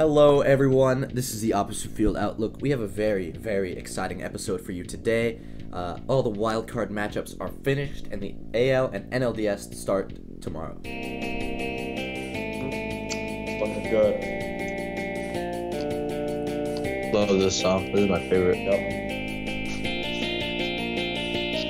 [0.00, 1.10] Hello, everyone.
[1.12, 2.56] This is the Opposite Field Outlook.
[2.62, 5.42] We have a very, very exciting episode for you today.
[5.74, 10.72] Uh, all the wildcard matchups are finished, and the AL and NLDS start tomorrow.
[10.76, 11.50] Looking
[13.90, 14.14] good.
[17.12, 17.92] Love this song.
[17.92, 18.56] This is my favorite.
[18.56, 18.80] Yep.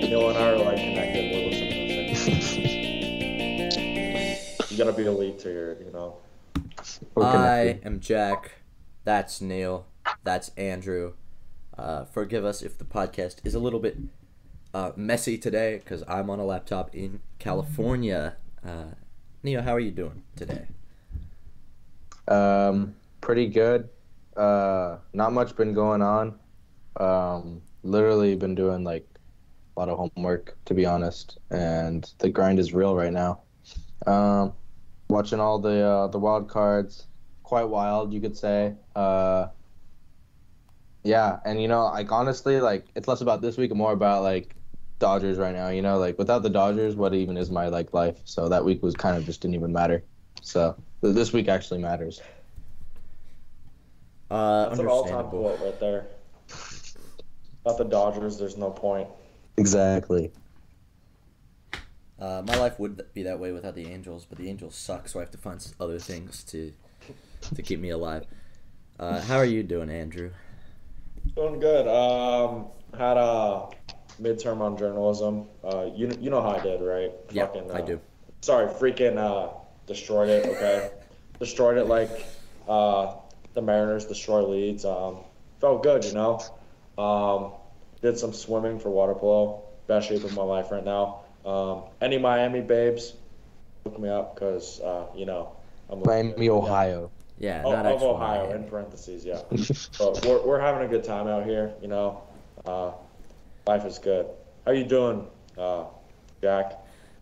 [0.09, 1.33] Neil and I are like connected.
[1.33, 2.59] We're listening to things.
[4.71, 6.19] You gotta be elite to hear it, you know.
[7.15, 8.53] We're I am Jack.
[9.05, 9.87] That's Neil.
[10.23, 11.15] That's Andrew.
[11.77, 13.97] Uh, forgive us if the podcast is a little bit
[14.75, 18.37] uh, messy today because I'm on a laptop in California.
[18.67, 18.95] Uh,
[19.43, 20.67] Neil, how are you doing today?
[22.29, 23.89] Um, pretty good.
[24.37, 26.39] Uh, not much been going on.
[26.97, 29.07] Um, literally been doing like
[29.77, 33.41] a lot of homework to be honest, and the grind is real right now.
[34.07, 34.53] Um,
[35.11, 37.07] watching all the uh, the wild cards,
[37.43, 38.75] quite wild you could say.
[38.95, 39.49] Uh,
[41.03, 44.23] yeah, and you know, like honestly, like it's less about this week and more about
[44.23, 44.55] like
[44.99, 45.69] Dodgers right now.
[45.69, 48.21] You know, like without the Dodgers, what even is my like life?
[48.25, 50.05] So that week was kind of just didn't even matter.
[50.43, 52.21] So th- this week actually matters.
[54.31, 55.57] Uh, That's an all-time understandable.
[55.57, 56.07] quote right there.
[57.65, 59.09] Without the Dodgers, there's no point.
[59.57, 60.33] Exactly.
[62.21, 65.19] Uh, my life would be that way without the Angels, but the Angels suck, so
[65.19, 66.73] I have to find other things to
[67.55, 68.27] to keep me alive.
[68.99, 70.31] Uh, how are you doing, Andrew?
[71.35, 71.89] Doing good.
[71.89, 72.67] Um,
[72.99, 73.71] had a
[74.21, 75.47] midterm on journalism.
[75.65, 77.11] Uh, you you know how I did, right?
[77.31, 78.01] Yeah, Fucking, I uh, do.
[78.43, 79.55] Sorry, freaking uh,
[79.87, 80.47] destroyed it.
[80.47, 80.91] Okay,
[81.39, 82.27] destroyed it like
[82.69, 83.15] uh,
[83.55, 84.85] the Mariners destroy leads.
[84.85, 85.19] Um,
[85.61, 86.45] felt good, you know.
[86.99, 87.53] Um,
[88.03, 89.63] did some swimming for water polo.
[89.87, 91.23] Best shape of my life right now.
[91.45, 93.15] Um, any Miami babes,
[93.85, 95.53] look me up because uh, you know
[95.89, 96.45] I'm looking Miami, good.
[96.45, 96.51] Yeah.
[96.53, 97.11] Ohio.
[97.39, 98.65] Yeah, Oh, not of actual Ohio, Miami.
[98.65, 99.41] in parentheses, yeah.
[99.99, 102.21] but we're, we're having a good time out here, you know.
[102.67, 102.93] Uh,
[103.67, 104.27] life is good.
[104.67, 105.85] How you doing, uh,
[106.43, 106.75] Jack?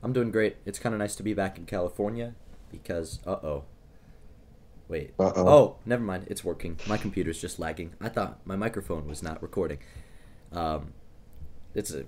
[0.02, 0.56] I'm doing great.
[0.66, 2.34] It's kind of nice to be back in California
[2.72, 3.64] because, uh oh.
[4.88, 5.12] Wait.
[5.20, 5.46] Uh-oh.
[5.48, 6.24] Oh, never mind.
[6.28, 6.78] It's working.
[6.88, 7.92] My computer's just lagging.
[8.00, 9.78] I thought my microphone was not recording.
[10.50, 10.94] Um,
[11.74, 12.02] it's uh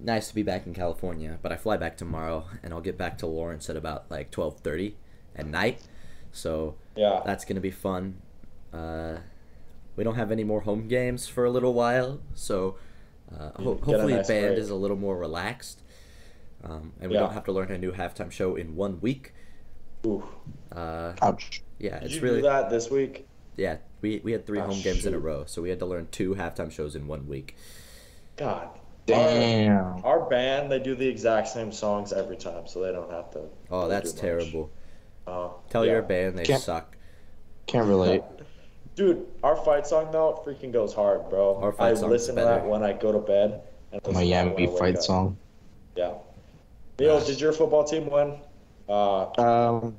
[0.00, 3.18] nice to be back in California, but I fly back tomorrow, and I'll get back
[3.18, 4.94] to Lawrence at about like 12:30
[5.36, 5.82] at night.
[6.32, 7.22] So Yeah.
[7.24, 8.20] that's gonna be fun.
[8.72, 9.18] Uh,
[9.96, 12.76] we don't have any more home games for a little while, so
[13.32, 14.58] uh, ho- hopefully nice the band break.
[14.58, 15.82] is a little more relaxed,
[16.64, 17.22] um, and we Yeah.
[17.22, 19.32] don't have to learn a new halftime show in one week.
[20.06, 20.22] Ooh.
[20.70, 21.62] Uh, Ouch.
[21.78, 23.26] yeah, Did it's you really do that this week?
[23.56, 23.78] yeah.
[24.00, 26.06] We we had three Ah, home games in a row, so we had to learn
[26.12, 27.56] two halftime shows in one week.
[28.36, 28.68] God.
[29.08, 30.04] Damn.
[30.04, 33.30] Our, our band, they do the exact same songs every time, so they don't have
[33.32, 33.40] to.
[33.70, 34.70] Oh, really that's terrible.
[35.26, 35.92] Uh, Tell yeah.
[35.92, 36.96] your band they Can't- suck.
[37.66, 38.22] Can't relate.
[38.94, 41.56] Dude, our fight song though freaking goes hard, bro.
[41.62, 43.60] Our fight I song's listen to that when I go to bed.
[43.92, 45.02] And listen to that when I Miami fight up.
[45.02, 45.38] song.
[45.96, 46.14] Yeah.
[46.98, 48.38] Neil, did your football team win?
[48.88, 49.98] Uh, Um,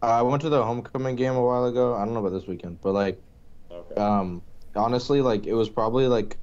[0.00, 1.94] I went to the homecoming game a while ago.
[1.96, 3.20] I don't know about this weekend, but like,
[3.70, 3.94] okay.
[4.00, 4.42] um,
[4.76, 6.36] honestly, like it was probably like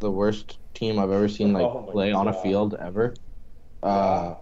[0.00, 3.14] the worst team I've ever seen like Oh my play on a field ever.
[3.82, 4.34] Uh,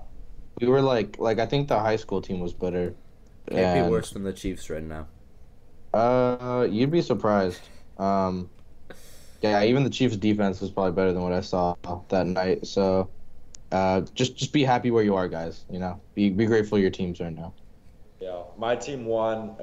[0.61, 2.95] we were like, like I think the high school team was better.
[3.49, 5.07] Can't And, be worse than the Chiefs right now.
[5.95, 7.61] Uh, you'd be surprised.
[7.99, 8.51] Um,
[9.43, 11.77] yeah, even the Chiefs' defense was probably better than what I saw
[12.09, 12.67] that night.
[12.67, 13.09] So,
[13.71, 15.65] uh, just just be happy where you are, guys.
[15.71, 17.53] You know, be be grateful your teams right now.
[18.21, 19.55] Yeah, my team won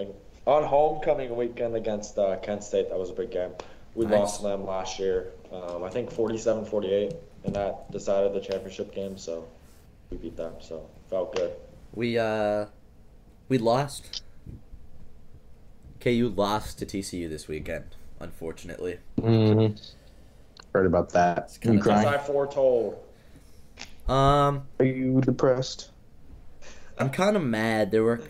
[0.46, 2.90] on homecoming weekend against uh, Kent State.
[2.90, 3.52] That was a big game.
[3.96, 4.20] We Nice.
[4.20, 5.32] lost them last year.
[5.54, 7.16] Um, I think 47-48,
[7.46, 9.18] and that decided the championship game.
[9.18, 9.48] So
[10.10, 10.54] we beat them.
[10.60, 11.54] So felt good.
[11.94, 12.66] We uh,
[13.50, 14.24] we lost.
[16.00, 18.98] KU lost to TCU this weekend, unfortunately.
[19.22, 19.76] Mm-hmm.
[20.74, 21.44] Heard about that.
[21.46, 22.08] It's kinda You As crying?
[22.08, 22.98] I foretold.
[24.08, 25.92] Um, Are you depressed?
[26.98, 27.92] I'm kind of mad.
[27.92, 28.22] There were,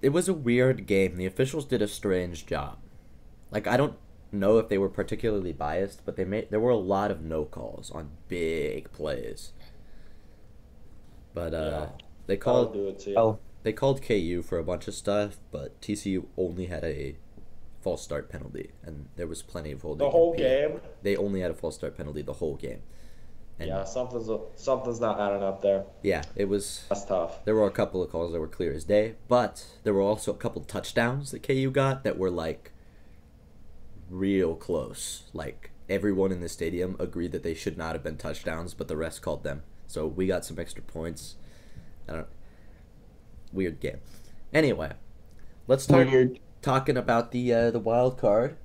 [0.00, 1.16] it was a weird game.
[1.16, 2.78] The officials did a strange job.
[3.50, 3.94] Like I don't
[4.32, 7.44] know if they were particularly biased, but they made there were a lot of no
[7.44, 9.52] calls on big plays.
[11.34, 12.04] But uh, Yeah.
[12.26, 13.04] they called do it.
[13.16, 13.38] Oh.
[13.62, 17.16] they called KU for a bunch of stuff, but TCU only had a
[17.80, 20.06] false start penalty, and there was plenty of holding.
[20.06, 20.80] The whole P- game.
[21.02, 22.82] They only had a false start penalty the whole game.
[23.60, 25.84] And Yeah, something's something's not adding up there.
[26.02, 26.84] yeah, it was.
[26.88, 27.44] That's tough.
[27.44, 30.32] There were a couple of calls that were clear as day, but there were also
[30.32, 32.70] a couple touchdowns that KU got that were like
[34.10, 35.24] real close.
[35.32, 38.96] Like everyone in the stadium agreed that they should not have been touchdowns, but the
[38.96, 39.62] rest called them.
[39.86, 41.36] So we got some extra points.
[42.08, 42.26] I don't.
[43.52, 43.98] Weird game.
[44.52, 44.92] Anyway,
[45.66, 46.06] let's talk.
[46.06, 46.38] Weird.
[46.60, 48.56] talking about the uh, the wild card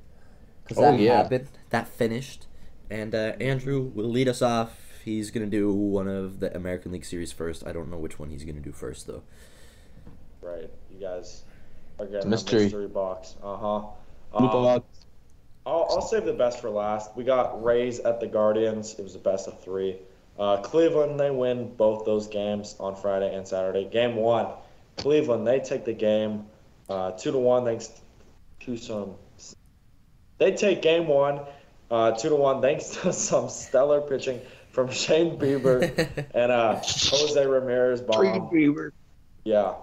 [0.64, 1.18] because Oh, that yeah.
[1.18, 2.48] happened, that finished,
[2.90, 4.78] and uh, Andrew will lead us off.
[5.06, 7.66] He's gonna do one of the American League Series first.
[7.68, 9.24] I don't know which one he's gonna do first though.
[10.42, 10.70] Right.
[10.92, 11.44] You guys
[12.00, 12.64] are getting Mystery.
[12.64, 13.36] mystery box.
[13.42, 13.82] Uh huh.
[14.40, 14.86] Lupa Um, Lock.
[15.66, 17.16] I'll, I'll save the best for last.
[17.16, 18.96] We got Rays at the Guardians.
[18.98, 19.98] It was a best of three.
[20.38, 23.86] Uh, Cleveland, they win both those games on Friday and Saturday.
[23.86, 24.48] Game one,
[24.98, 26.46] Cleveland, they take the game
[26.90, 27.90] uh, two to one thanks
[28.62, 29.16] to some.
[30.40, 31.42] They take game one
[31.92, 37.46] uh, two to one thanks to some stellar pitching from Shane Bieber and uh, Jose
[37.46, 38.50] Ramirez bomb.
[39.44, 39.76] Yeah,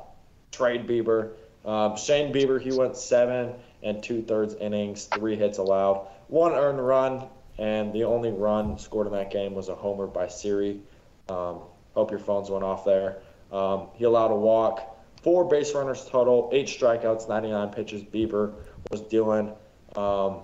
[0.51, 1.33] trade Bieber.
[1.65, 6.85] Um, Shane Bieber, he went seven and two thirds innings, three hits allowed, one earned
[6.85, 7.25] run,
[7.59, 10.81] and the only run scored in that game was a homer by Siri.
[11.29, 11.61] Um,
[11.95, 13.19] hope your phones went off there.
[13.53, 18.03] Um, he allowed a walk, four base runners total, eight strikeouts, 99 pitches.
[18.03, 18.55] Bieber
[18.91, 19.53] was dealing.
[19.97, 20.41] Um,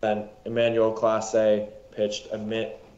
[0.00, 2.38] then Emmanuel Clase pitched a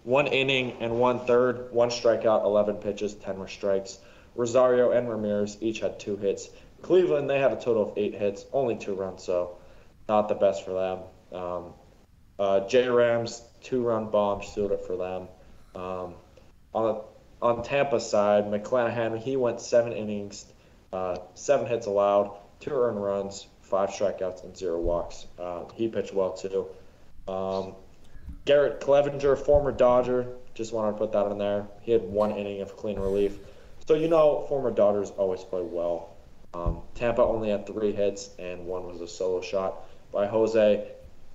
[0.05, 3.99] one inning and one third, one strikeout, 11 pitches, 10 were strikes.
[4.35, 6.49] Rosario and Ramirez each had two hits.
[6.83, 9.59] Cleveland, they had a total of eight hits, only two runs, so
[10.11, 11.41] not the best for them.
[11.41, 11.65] Um,
[12.37, 15.29] uh, J Rams, two run bomb, sealed it for them.
[15.81, 16.15] Um,
[16.75, 17.03] on
[17.41, 20.47] on Tampa's side, McClanahan, he went seven innings,
[20.93, 25.27] uh, seven hits allowed, two earned runs, five strikeouts, and zero walks.
[25.39, 26.67] Uh, he pitched well too.
[27.33, 27.75] Um,
[28.47, 31.69] Garrett Cleavinger, former Dodger, just wanted to put that in there.
[31.83, 33.39] He had one inning of clean relief.
[33.87, 36.17] So you know, former Dodgers always play well.
[36.53, 40.89] Um, Tampa only had three hits, and one was a solo shot by Jose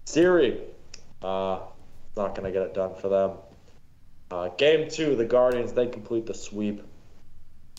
[0.06, 0.60] Siri.
[1.22, 1.60] Uh,
[2.16, 3.32] not going to get it done for them.
[4.32, 6.82] Uh, game two, the Guardians, they complete the sweep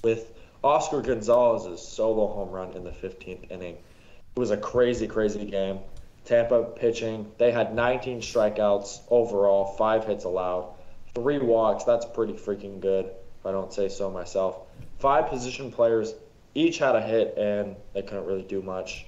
[0.03, 0.33] with
[0.63, 3.75] Oscar Gonzalez's solo home run in the 15th inning.
[3.75, 5.81] It was a crazy, crazy game.
[6.25, 10.75] Tampa pitching, they had 19 strikeouts overall, five hits allowed,
[11.15, 11.85] three walks.
[11.85, 14.59] That's pretty freaking good, if I don't say so myself.
[14.99, 16.15] Five position players
[16.55, 19.06] each had a hit, and they couldn't really do much.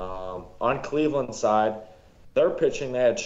[0.00, 1.74] Um, on Cleveland's side,
[2.34, 3.20] their pitching, they had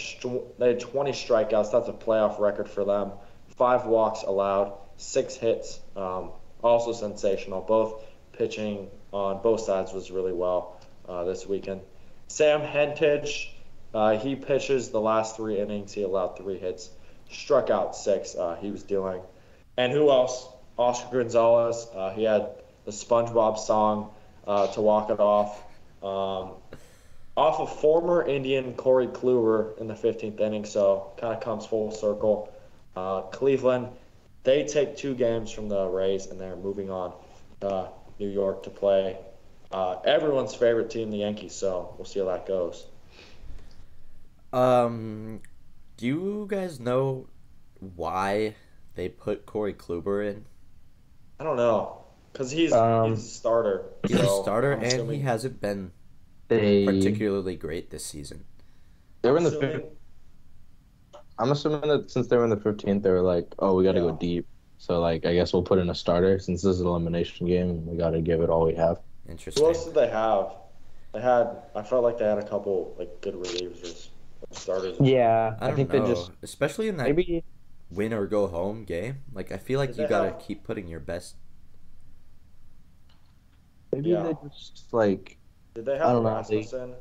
[0.58, 1.72] they had 20 strikeouts.
[1.72, 3.12] That's a playoff record for them.
[3.56, 5.78] Five walks allowed, six hits.
[5.94, 6.30] Um,
[6.62, 7.60] also sensational.
[7.60, 11.82] Both pitching on both sides was really well uh, this weekend.
[12.26, 13.48] Sam Hentges,
[13.92, 15.92] uh, he pitches the last three innings.
[15.92, 16.90] He allowed three hits,
[17.30, 18.34] struck out six.
[18.34, 19.20] Uh, he was dealing.
[19.76, 20.48] And who else?
[20.78, 21.86] Oscar Gonzalez.
[21.94, 22.48] Uh, he had
[22.84, 24.10] the SpongeBob song
[24.46, 25.62] uh, to walk it off.
[26.04, 26.52] Um,
[27.36, 31.90] off of former Indian Corey Kluber in the 15th inning, so kind of comes full
[31.90, 32.52] circle.
[32.94, 33.88] Uh, Cleveland,
[34.44, 37.12] they take two games from the Rays, and they're moving on
[37.60, 37.88] to
[38.20, 39.16] New York to play
[39.72, 41.54] uh, everyone's favorite team, the Yankees.
[41.54, 42.86] So we'll see how that goes.
[44.52, 45.40] Um,
[45.96, 47.26] do you guys know
[47.96, 48.54] why
[48.94, 50.44] they put Corey Kluber in?
[51.40, 52.03] I don't know,
[52.34, 53.84] cause he's Um, he's a starter.
[54.06, 55.92] He's so a starter, I'm and he hasn't been
[56.48, 58.44] They particularly great this season.
[59.22, 59.50] they were in the.
[59.56, 59.90] assuming-
[61.38, 63.92] I'm assuming that since they were in the 15th, they were like, "Oh, we got
[63.92, 64.10] to Yeah.
[64.10, 64.46] go deep."
[64.78, 67.86] So like, I guess we'll put in a starter since this is an elimination game.
[67.86, 69.00] We got to give it all we have.
[69.28, 69.62] Interesting.
[69.64, 70.52] Who else did they have?
[71.12, 71.62] They had.
[71.74, 74.08] I felt like they had a couple like good relievers,
[74.50, 74.96] starters.
[75.00, 77.42] Yeah, I don't know, especially in that maybe
[77.90, 79.22] win or go home game.
[79.32, 81.36] Like I feel like you gotta have- keep putting your best.
[83.94, 84.22] Maybe Yeah.
[84.24, 85.38] they just like
[85.74, 86.94] Did they have I have don't know, Rasmussen?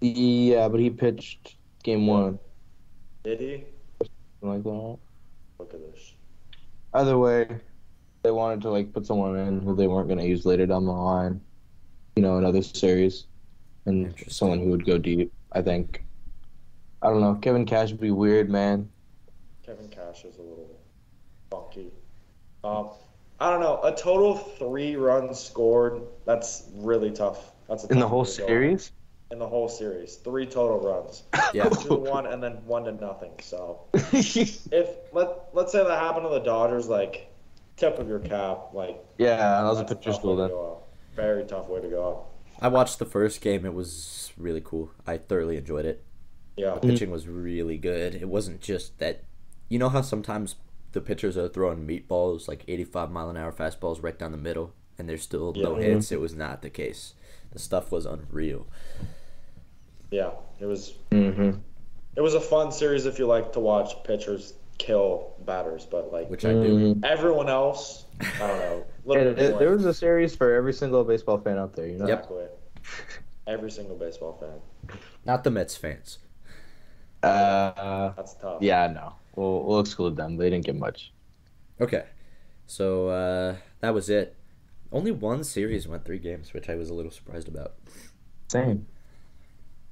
[0.00, 2.38] yeah, but he pitched game one
[3.24, 3.64] Did he?
[4.40, 4.98] something like that.
[5.58, 6.14] Look at this.
[6.94, 7.48] Either way,
[8.22, 10.84] they wanted to like put someone in who they weren't going to use later down
[10.86, 11.40] the line,
[12.16, 13.26] you know, another series,
[13.86, 15.32] and someone who would go deep.
[15.52, 16.04] I think.
[17.02, 17.34] I don't know.
[17.36, 18.90] Kevin Cash would be weird, man.
[19.64, 20.78] Kevin Cash is a little
[21.50, 21.90] funky.
[22.64, 22.90] Um,
[23.40, 23.80] I don't know.
[23.82, 26.02] A total of three runs scored.
[26.24, 27.52] That's really tough.
[27.68, 28.92] That's a In the whole way to series.
[29.30, 31.24] In the whole series, three total runs.
[31.52, 31.68] Yeah.
[31.68, 33.32] two to one, and then one to nothing.
[33.40, 37.32] So if let let's say that happened to the Dodgers, like
[37.76, 40.50] tip of your cap, like yeah, that was a that's pitcher's tough way to then.
[41.14, 42.26] Very tough way to go out.
[42.60, 43.64] I watched the first game.
[43.64, 44.90] It was really cool.
[45.06, 46.04] I thoroughly enjoyed it.
[46.56, 46.68] Yeah.
[46.68, 46.88] Mm-hmm.
[46.88, 48.14] Pitching was really good.
[48.14, 49.22] It wasn't just that.
[49.68, 50.56] You know how sometimes
[50.96, 54.72] the pitchers are throwing meatballs, like 85 mile an hour fastballs right down the middle,
[54.98, 55.88] and there's still no Yeah.
[55.88, 56.10] hits.
[56.10, 57.12] It was not the case.
[57.52, 58.66] The stuff was unreal.
[60.10, 60.30] Yeah.
[60.58, 61.58] It was Mm-hmm.
[62.16, 66.30] it was a fun series if you like to watch pitchers kill batters, but like
[66.30, 66.98] Which I do.
[67.04, 68.84] everyone else, I don't know.
[68.86, 69.12] a Mm-hmm.
[69.12, 72.06] It, it, there was a series for every single baseball fan out there, you know.
[72.08, 72.30] Yep.
[73.46, 74.98] Every single baseball fan.
[75.26, 76.18] Not the Mets fans.
[77.22, 78.62] Uh, That's tough.
[78.62, 80.36] yeah, no, we'll we'll exclude them.
[80.36, 81.12] They didn't get much.
[81.80, 82.04] Okay.
[82.66, 84.34] So uh, that was it.
[84.90, 87.74] Only one series went three games, which I was a little surprised about.
[88.48, 88.86] Same.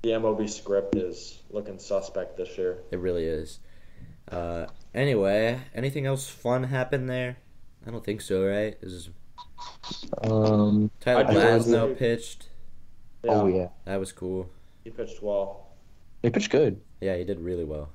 [0.03, 2.79] The MLB script is looking suspect this year.
[2.91, 3.59] It really is.
[4.31, 7.37] Uh, anyway, anything else fun happened there?
[7.87, 8.77] I don't think so, right?
[8.83, 9.11] Is
[10.23, 10.91] Um.
[11.01, 12.49] Tyler I Glasnow say- pitched.
[13.23, 14.51] Yeah, Oh yeah, That was cool.
[14.85, 15.69] He pitched well.
[16.23, 16.81] He pitched good.
[17.01, 17.89] Yeah, he did really well.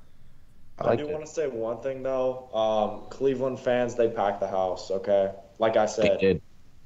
[0.80, 1.12] I I, do it.
[1.12, 2.48] want to say one thing though.
[2.54, 4.90] Um, Cleveland fans, they pack the house.
[4.90, 6.42] Okay, like I said, They said, did.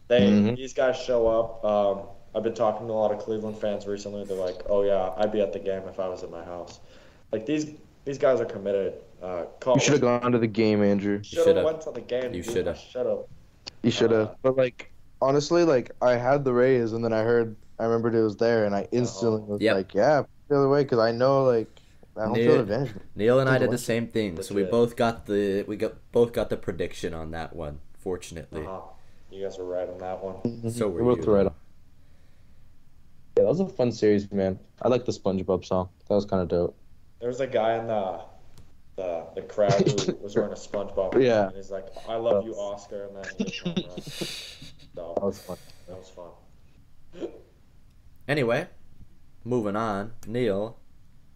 [0.08, 0.56] they Mhm.
[0.56, 1.64] these guys show up.
[1.64, 2.00] Um,
[2.34, 4.24] I've been talking to a lot of Cleveland fans recently.
[4.24, 6.80] They're like, "Oh yeah, I'd be at the game if I was at my house."
[7.32, 7.66] Like these
[8.04, 8.94] these guys are committed.
[9.22, 11.22] Uh, You should have gone to the game, Andrew.
[11.22, 11.64] Should shoulda.
[11.64, 12.34] went to the game.
[12.34, 12.72] You shoulda.
[12.72, 13.18] I Should have.
[13.82, 14.28] You should have.
[14.28, 14.90] Uh, but like,
[15.22, 18.66] honestly, like I had the Rays, and then I heard, I remembered it was there,
[18.66, 19.76] and I instantly was Yep.
[19.76, 21.73] like, yeah, the other way, because I know like that
[22.22, 22.92] home Near- field advantage.
[23.16, 26.32] Neil and I did the same thing, so we both got the we got both
[26.32, 27.80] got the prediction on that one.
[27.98, 28.80] Fortunately, Uh-huh.
[29.30, 30.70] You guys were right on that one.
[30.70, 31.32] So were We're both you.
[31.34, 31.54] right on.
[33.36, 34.60] Yeah, that was a fun series, man.
[34.80, 35.88] I like the SpongeBob song.
[36.08, 36.76] That was kind of dope.
[37.18, 38.20] There was a guy in the
[38.96, 41.20] the, the crowd who was wearing a SpongeBob.
[41.20, 41.46] Yeah.
[41.48, 43.84] And he's like, "I love you, Oscar," and then he hits home run.
[44.94, 45.56] So That was fun.
[45.88, 47.28] that was fun.
[48.28, 48.68] Anyway,
[49.44, 50.12] moving on.
[50.26, 50.76] Neil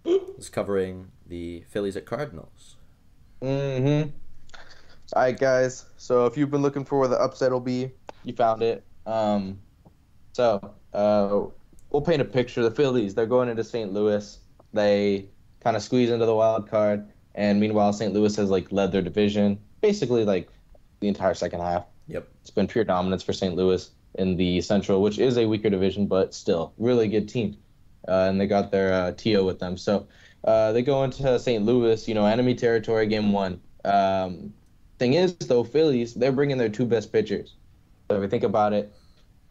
[0.05, 2.77] is covering the Phillies at Cardinals.
[3.43, 4.11] Mm-hmm.
[5.15, 5.87] All right, guys.
[5.97, 7.91] So if you've been looking for where the upset will be,
[8.25, 8.85] you found it.
[9.07, 9.59] Um,
[10.33, 11.45] so uh,
[11.91, 12.63] we'll paint a picture.
[12.63, 13.93] The Phillies, they're going into St.
[13.93, 14.39] Louis.
[14.73, 18.13] They kind of squeeze into the wild card, and meanwhile, St.
[18.13, 20.49] Louis has like led their division basically like
[21.01, 21.85] the entire second half.
[22.09, 22.29] Yep.
[22.41, 23.55] It's been pure dominance for St.
[23.55, 27.57] Louis in the Central, which is a weaker division, but still really good team.
[28.09, 29.77] Uh, and they got their uh, TO with them.
[29.77, 30.09] So
[30.45, 31.65] uh, they go into St.
[31.65, 33.61] Louis, you know, enemy territory, game one.
[33.85, 34.55] Um,
[34.99, 37.55] thing is, though, Phillies, they're bringing their two best pitchers.
[38.09, 38.93] So if we think about it,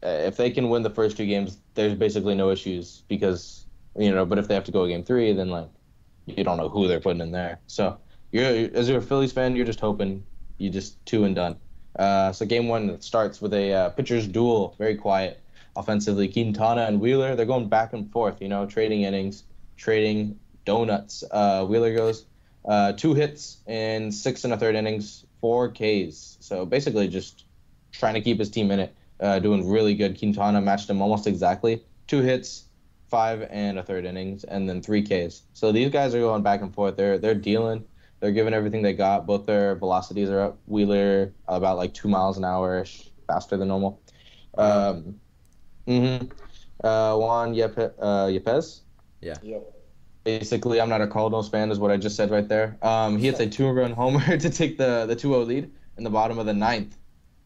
[0.02, 4.26] if they can win the first two games, there's basically no issues because, you know,
[4.26, 5.70] but if they have to go game three, then, like,
[6.26, 7.60] you don't know who they're putting in there.
[7.68, 7.98] So
[8.32, 10.26] you're, as you're a Phillies fan, you're just hoping
[10.58, 11.58] you just two and done.
[11.98, 15.42] Uh, so game one starts with a uh, pitcher's duel, very quiet
[15.78, 16.28] offensively.
[16.28, 19.44] Quintana and Wheeler, they're going back and forth, you know, trading innings,
[19.78, 21.24] trading donuts.
[21.32, 22.26] Uh, Wheeler goes
[22.66, 26.38] uh, two hits in six and a third innings, four Ks.
[26.42, 27.46] So basically just
[27.92, 30.18] trying to keep his team in it, uh, doing really good.
[30.18, 31.84] Quintana matched him almost exactly.
[32.08, 32.66] Two hits,
[33.10, 35.44] five and a third innings, and then three Ks.
[35.54, 36.98] So these guys are going back and forth.
[36.98, 37.86] They're they're dealing.
[38.20, 39.28] They're giving everything they got.
[39.28, 40.58] Both their velocities are up.
[40.66, 42.84] Wheeler about like two miles an hour,
[43.28, 44.02] faster than normal.
[44.58, 45.20] Um,
[45.88, 46.18] hmm
[46.84, 48.82] Uh, Juan Yep- uh, Yepez.
[49.42, 49.74] Yep.
[50.24, 52.78] Basically, I'm not a Cardinals fan, is what I just said right there.
[52.82, 56.38] Um, he hits a two-run homer to take the the 2-0 lead in the bottom
[56.38, 56.98] of the ninth.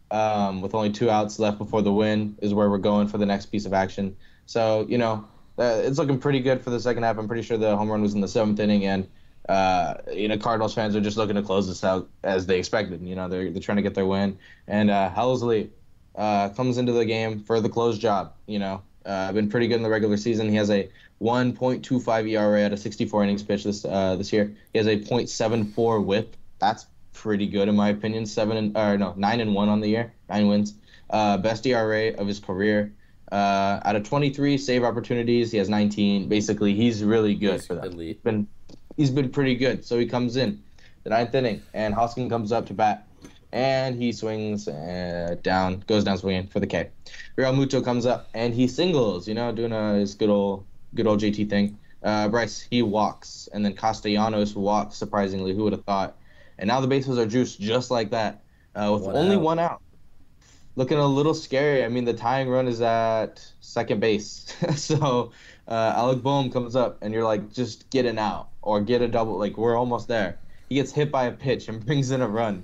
[0.09, 3.25] Um, with only two outs left before the win, is where we're going for the
[3.25, 4.17] next piece of action.
[4.45, 5.25] So you know,
[5.57, 7.17] uh, it's looking pretty good for the second half.
[7.17, 9.07] I'm pretty sure the home run was in the seventh inning, and
[9.47, 13.01] uh, you know, Cardinals fans are just looking to close this out as they expected.
[13.01, 15.69] You know, they're they're trying to get their win, and uh, Helsley
[16.15, 18.33] uh, comes into the game for the close job.
[18.47, 20.49] You know, uh, been pretty good in the regular season.
[20.49, 20.89] He has a
[21.21, 24.55] 1.25 ERA at a 64 innings pitch this uh, this year.
[24.73, 26.35] He has a .74 WHIP.
[26.59, 28.25] That's pretty good in my opinion.
[28.25, 30.73] Seven and or no nine and one on the year, nine wins.
[31.09, 32.93] Uh, best ERA of his career.
[33.31, 36.27] Uh, out of 23 save opportunities, he has 19.
[36.27, 38.23] Basically, he's really good He's for that elite.
[38.23, 38.47] been
[38.97, 39.85] he's been pretty good.
[39.85, 40.61] So he comes in
[41.03, 43.07] the ninth inning, and Hoskin comes up to bat,
[43.51, 46.89] and he swings uh, down, goes down swinging for the K.
[47.37, 50.65] Realmuto comes up, and he singles, you know, doing uh, his good old
[50.95, 51.77] good old JT thing.
[52.03, 54.95] Uh, Bryce he walks, and then Castellanos walks.
[54.95, 56.17] Surprisingly, who would have thought?
[56.57, 58.41] And now the bases are juiced just like that,
[58.75, 59.41] uh, with One only out.
[59.41, 59.81] one out.
[60.75, 61.83] Looking a little scary.
[61.83, 65.31] I mean, the tying run is at second base, so
[65.67, 69.07] uh, Alec Bohm comes up, and you're like, just get an out or get a
[69.07, 69.37] double.
[69.37, 70.39] Like we're almost there.
[70.69, 72.63] He gets hit by a pitch and brings in a run.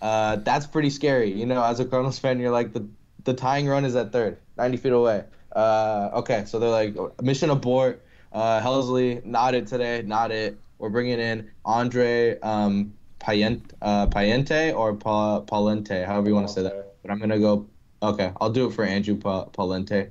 [0.00, 1.32] Uh, that's pretty scary.
[1.32, 2.86] You know, as a Cardinals fan, you're like the
[3.24, 5.24] the tying run is at third, 90 feet away.
[5.54, 8.02] Uh, okay, so they're like mission abort.
[8.32, 10.58] Uh, Helsley, not it today, not it.
[10.78, 16.54] We're bringing in Andre um, Payente, uh, Payente or pa- Pallante, however you want to
[16.54, 17.66] say that but I'm gonna go.
[18.02, 20.10] Okay, I'll do it for Andrew pa- Pallante.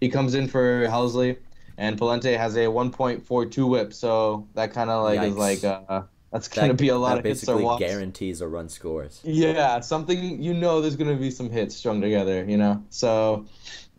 [0.00, 1.36] He comes in for Helsley,
[1.76, 6.48] and Pallante has a 1.42 whip, so that kind of like is like uh, that's
[6.48, 7.80] gonna be a lot of hits or basically walks.
[7.80, 9.20] guarantees a run scores.
[9.24, 10.80] Yeah, something you know.
[10.80, 12.84] There's gonna be some hits strung together, you know.
[12.90, 13.46] So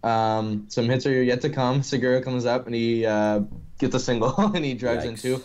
[0.03, 1.83] Um, some hits are yet to come.
[1.83, 3.41] Segura comes up and he uh,
[3.79, 5.43] gets a single and he drives in two.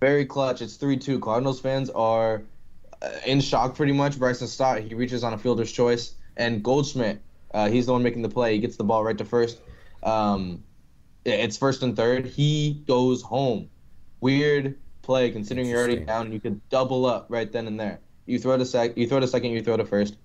[0.00, 0.62] Very clutch.
[0.62, 1.18] It's 3 2.
[1.20, 2.42] Cardinals fans are
[3.02, 4.18] uh, in shock pretty much.
[4.18, 6.14] Bryson Stott, he reaches on a fielder's choice.
[6.38, 7.20] And Goldschmidt,
[7.52, 8.54] uh, he's the one making the play.
[8.54, 9.60] He gets the ball right to first.
[10.02, 10.64] Um,
[11.26, 12.24] it's first and third.
[12.24, 13.68] He goes home.
[14.22, 16.32] Weird play considering you're already down.
[16.32, 18.00] You could double up right then and there.
[18.26, 20.16] You throw to sec, you throw to second, you throw to first.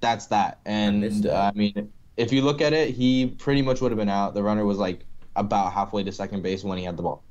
[0.00, 0.60] That's that.
[0.64, 1.50] And missed uh.
[1.54, 4.34] I mean, if you look at it, he pretty much would have been out.
[4.34, 5.04] The runner was like
[5.36, 7.22] about halfway to second base when he had the ball.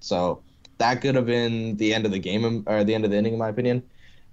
[0.00, 0.42] So
[0.78, 3.34] that could have been the end of the game or the end of the inning,
[3.34, 3.82] in my opinion.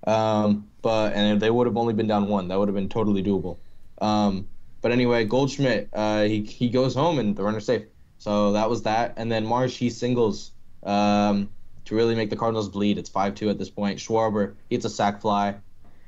[0.05, 2.89] Um, but and if they would have only been down one, that would have been
[2.89, 3.57] totally doable.
[4.01, 4.47] Um,
[4.81, 7.83] but anyway, Goldschmidt, uh, he he goes home and the runner's safe.
[8.17, 9.13] So that was that.
[9.17, 10.51] And then Marsh, he singles
[10.83, 11.49] um,
[11.89, 12.99] to really make the Cardinals bleed.
[12.99, 13.97] It's five two at this point.
[13.97, 15.55] Schwarber, hits a sac fly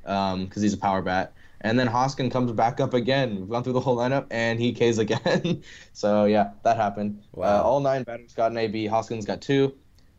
[0.03, 1.33] because he's a power bat.
[1.61, 3.39] And then Hoskin comes back up again.
[3.39, 5.63] We've gone through the whole lineup, and he Ks again.
[5.93, 7.23] so yeah, that happened.
[7.33, 7.45] Wow.
[7.45, 8.85] Uh, all nine batters got an AB.
[8.87, 9.73] Hoskins got two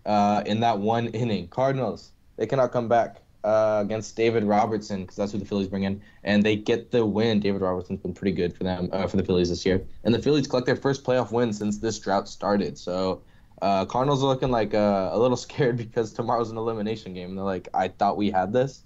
[0.04, 1.46] uh, in that one inning.
[1.48, 5.84] Cardinals, they cannot come back uh, against David Robertson because that's who the Phillies bring
[5.84, 7.38] in, and they get the win.
[7.38, 10.20] David Robertson's been pretty good for them uh, for the Phillies this year, and the
[10.20, 12.76] Phillies collect their first playoff win since this drought started.
[12.76, 13.22] So.
[13.62, 17.36] Uh, Cardinals are looking like uh, a little scared because tomorrow's an elimination game.
[17.36, 18.82] They're like, I thought we had this.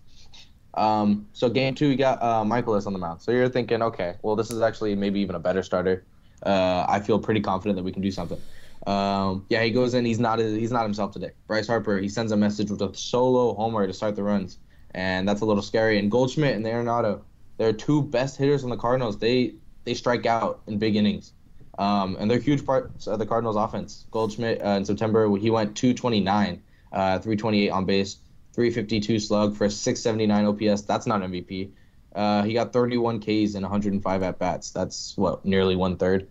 [0.74, 3.22] Um, so game two, we got uh, Mikolas on the mound.
[3.22, 6.04] So you're thinking, okay, well, this is actually maybe even a better starter.
[6.42, 8.38] Uh, I feel pretty confident that we can do something.
[8.86, 10.04] Um, yeah, he goes in.
[10.04, 11.30] He's not he's not himself today.
[11.48, 14.58] Bryce Harper he sends a message with a solo homer to start the runs,
[14.92, 15.98] and that's a little scary.
[15.98, 17.22] And Goldschmidt and Arenado,
[17.56, 19.18] they're two best hitters on the Cardinals.
[19.18, 19.54] They
[19.84, 21.32] they strike out in big innings,
[21.78, 24.06] um, and they're huge parts of the Cardinals' offense.
[24.10, 28.16] Goldschmidt uh, in September he went 229, uh, 328 on base,
[28.54, 30.82] 352 slug for a 679 OPS.
[30.82, 31.70] That's not MVP.
[32.14, 34.70] Uh, he got 31 Ks and 105 at bats.
[34.70, 36.28] That's what nearly one third,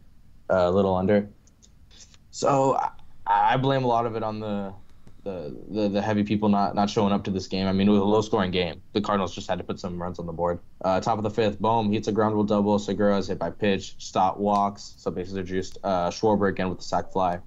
[0.49, 1.29] uh, a little under.
[2.31, 2.89] So I,
[3.27, 4.73] I blame a lot of it on the,
[5.25, 7.67] the the heavy people not not showing up to this game.
[7.67, 8.81] I mean, it was a low scoring game.
[8.93, 10.59] The Cardinals just had to put some runs on the board.
[10.81, 12.79] Uh, top of the fifth, Bohm hits a ground rule double.
[12.79, 13.95] Segura is hit by pitch.
[13.97, 15.79] Stott walks, so bases are juiced.
[15.83, 17.39] Uh, Schwarber again with the sac fly,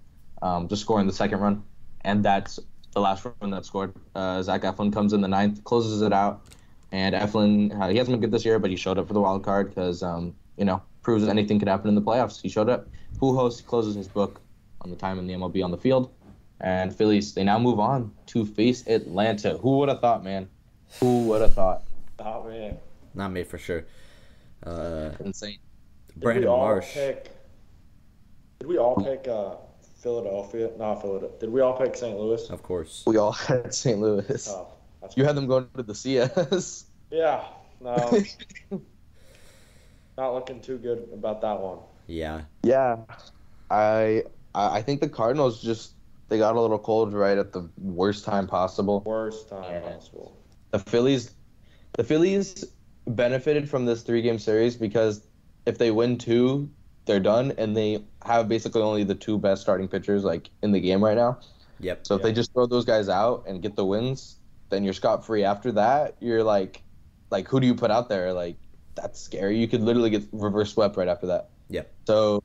[0.42, 1.62] um, just scoring the second run,
[2.02, 2.59] and that's
[2.92, 3.94] the last run that scored.
[4.14, 6.42] Uh, Zach Eflin comes in the ninth, closes it out,
[6.90, 9.20] and Eflin uh, he hasn't been good this year, but he showed up for the
[9.20, 12.42] wild card because um, you know proves anything could happen in the playoffs.
[12.42, 12.88] He showed up.
[13.18, 14.40] Pujols closes his book
[14.83, 16.12] on the time in the MLB on the field,
[16.61, 19.57] and Phillies they now move on to face Atlanta.
[19.59, 20.49] Who would have thought, man?
[21.01, 21.83] Who would have thought?
[22.18, 22.75] Not me.
[23.14, 23.85] Not me for sure.
[24.64, 25.59] Uh, Insane.
[26.09, 26.92] Did Brandon we all Marsh.
[26.92, 27.31] Pick,
[28.59, 29.55] did we all pick uh,
[30.03, 30.71] Philadelphia?
[30.79, 31.38] Not Philadelphia.
[31.38, 32.18] Did we all pick St.
[32.18, 32.49] Louis?
[32.51, 33.05] Of course.
[33.07, 34.01] We all had St.
[34.01, 34.49] Louis.
[34.51, 34.68] Oh,
[35.01, 36.87] that's You had them going to the CS.
[37.11, 37.44] Yeah.
[37.81, 37.94] No.
[40.18, 41.79] not looking too good about that one.
[42.07, 42.42] Yeah.
[42.62, 42.97] yeah,
[43.71, 45.92] I I I think the Cardinals just
[46.28, 49.02] they got a little cold right at the worst time possible.
[49.06, 49.80] Worst time Yeah.
[49.80, 50.36] possible.
[50.70, 51.34] the Phillies
[51.96, 52.64] the Phillies
[53.06, 55.22] benefited from this three game series because
[55.66, 56.70] if they win two,
[57.06, 60.80] they're done and they have basically only the two best starting pitchers like in the
[60.80, 61.38] game right now.
[61.80, 62.06] Yep.
[62.06, 64.38] So if they just throw those guys out and get the wins,
[64.68, 65.42] then you're scot free.
[65.44, 66.82] After that, you're like
[67.30, 68.32] like who do you put out there?
[68.32, 68.58] Like
[68.94, 69.58] that's scary.
[69.58, 71.50] You could literally get reverse swept right after that.
[71.70, 71.90] Yep.
[72.06, 72.42] So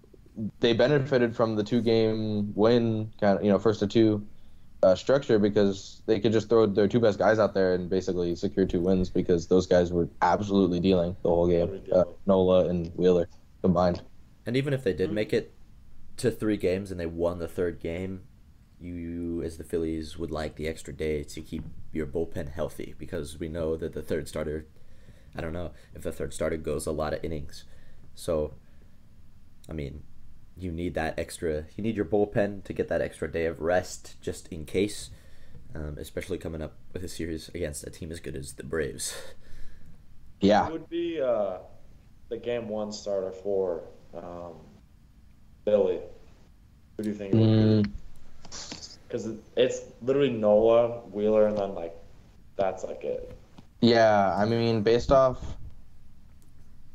[0.59, 4.25] they benefited from the two game win kind of you know first to two
[4.83, 8.35] uh, structure because they could just throw their two best guys out there and basically
[8.35, 11.81] secure two wins because those guys were absolutely dealing the whole game.
[11.91, 12.03] Uh.
[12.25, 13.27] Nola and Wheeler
[13.61, 14.01] combined.
[14.45, 15.53] And even if they did make it
[16.17, 18.23] to three games and they won the third game,
[18.79, 23.39] you, as the Phillies, would like the extra day to keep your bullpen healthy because
[23.39, 24.65] we know that the third starter,
[25.33, 27.63] I don't know if the third starter goes a lot of innings.
[28.15, 28.55] So,
[29.69, 30.03] I mean,
[30.57, 34.15] you need that extra, you need your bullpen to get that extra day of rest
[34.21, 35.09] just in case,
[35.75, 39.15] um, especially coming up with a series against a team as good as the Braves.
[40.41, 40.65] Yeah.
[40.65, 41.57] Who would be uh,
[42.29, 44.53] the game one starter for um,
[45.65, 45.99] Philly?
[46.97, 47.53] Who do you think it?
[47.81, 47.93] Mm,
[49.07, 51.95] Because it's literally Nola, Wheeler, and then like
[52.57, 53.37] that's like it.
[53.81, 55.57] yeah, I mean based off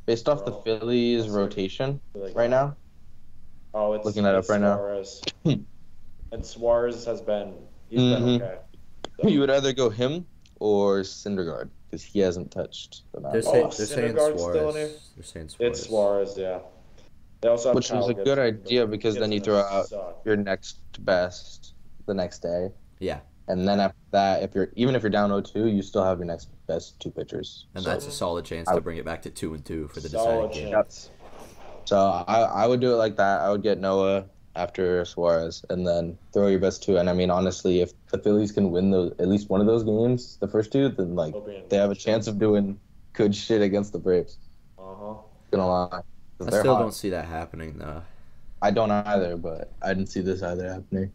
[0.05, 2.75] based off the Phillies rotation Like, right now.
[3.73, 5.03] Oh, it's Looking that up it's right now.
[6.31, 7.53] And Suarez has been
[7.89, 8.39] he's Mhm.
[8.39, 8.57] been okay.
[9.21, 10.25] So- You would either go him
[10.59, 13.33] or Syndergaard because he hasn't touched the mound.
[13.35, 14.75] They're, Oh, they're saying Syndergaard's still in Suarez.
[14.75, 14.89] here?
[15.15, 15.79] They're saying Suarez.
[15.79, 16.59] It's Suarez, yeah.
[17.41, 20.25] They also have Which is Kyle a good idea because then you throw out sucked.
[20.25, 21.73] your next best
[22.05, 22.69] the next day.
[22.99, 23.19] Yeah.
[23.47, 26.25] And then after that, if you're even if you're down 0-2, you still have your
[26.27, 27.65] next best two pitchers.
[27.73, 29.87] And So- that's a solid chance I- to bring it back to two and two
[29.87, 30.71] for the deciding game.
[30.71, 31.09] chance.
[31.89, 33.41] So I, I would do it like that.
[33.41, 34.25] I would get Noah
[34.55, 36.97] after Suarez, and then throw your best two.
[36.97, 39.83] And I mean, honestly, if the Phillies can win those at least one of those
[39.83, 42.79] games, the first two, then like They'll be in- they have a chance of doing
[43.13, 44.37] good shit against the Braves.
[44.77, 45.15] Uh-huh.
[45.49, 46.01] Gonna lie,
[46.41, 46.81] I still hot.
[46.81, 48.03] don't see that happening though.
[48.61, 51.11] I don't either, but I didn't see this either happening.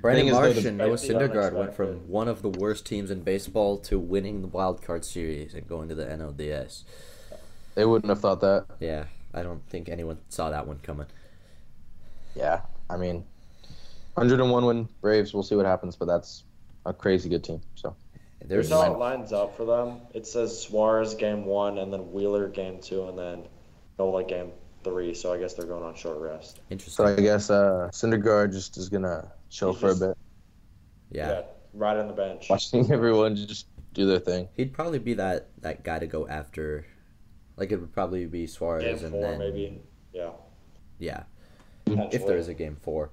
[0.00, 3.10] Brandon is, though, Marsh and Noah That's Syndergaard went from one of the worst teams
[3.10, 6.84] in baseball to winning the wild card series and going to the NLDS.
[7.74, 8.64] They wouldn't have thought that.
[8.80, 9.04] Yeah,
[9.34, 11.06] I don't think anyone saw that one coming.
[12.34, 13.24] Yeah, I mean,
[14.14, 15.32] 101 win Braves.
[15.34, 16.44] We'll see what happens, but that's
[16.86, 17.60] a crazy good team.
[17.74, 17.94] So
[18.44, 20.00] There's Here's how it lines up for them.
[20.14, 23.44] It says Suarez game one, and then Wheeler game two, and then
[23.98, 24.52] Nola game
[24.84, 25.14] three.
[25.14, 26.60] So I guess they're going on short rest.
[26.70, 27.06] interesting.
[27.06, 30.16] so I guess uh, Syndergaard just is gonna chill He's for just- a bit,
[31.10, 31.42] yeah.
[31.74, 32.48] right on the bench.
[32.48, 34.48] watching everyone just do their thing.
[34.56, 36.86] He'd probably be that that guy to go after.
[37.60, 39.82] Like it would probably be Game Suarez and four, then maybe.
[40.14, 40.30] Yeah.
[40.98, 41.24] yeah,
[41.86, 43.10] if there is a game four,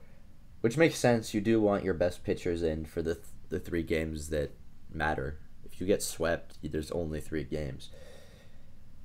[0.62, 1.34] which makes sense.
[1.34, 4.52] You do want your best pitchers in for the th- the three games that
[4.90, 5.38] matter.
[5.66, 7.90] If you get swept, there's only three games.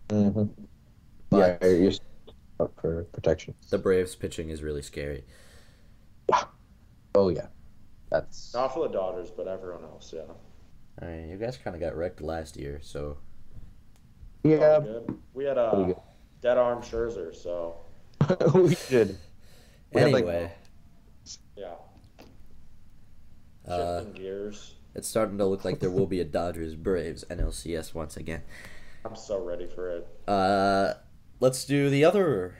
[0.08, 0.62] Mm-hmm.
[1.28, 1.92] But yeah, you're
[2.60, 3.54] up for protection.
[3.68, 5.24] the Braves pitching is really scary.
[7.16, 7.48] Oh yeah,
[8.10, 10.14] that's Not for the Dodgers, but everyone else.
[10.14, 10.22] Yeah.
[11.00, 13.16] I mean, you guys kind of got wrecked last year, so
[14.44, 14.80] yeah.
[15.34, 15.96] We had a good.
[16.40, 17.76] dead arm Scherzer, so
[18.54, 19.16] we should.
[19.92, 20.52] We had, like, anyway,
[21.56, 21.74] yeah.
[23.68, 24.74] uh, Shifting gears.
[24.94, 28.42] it's starting to look like there will be a Dodgers Braves NLCS once again.
[29.04, 30.06] I'm so ready for it.
[30.28, 30.94] Uh,
[31.40, 32.56] let's do the other.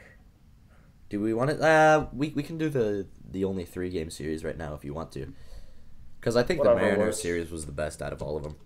[1.09, 1.61] Do we want it?
[1.61, 4.95] Uh, we we can do the the only three game series right now if you
[4.95, 5.33] want to.
[6.21, 7.21] Because I think Whatever the Mariners works.
[7.23, 8.57] series was the best out of all of them.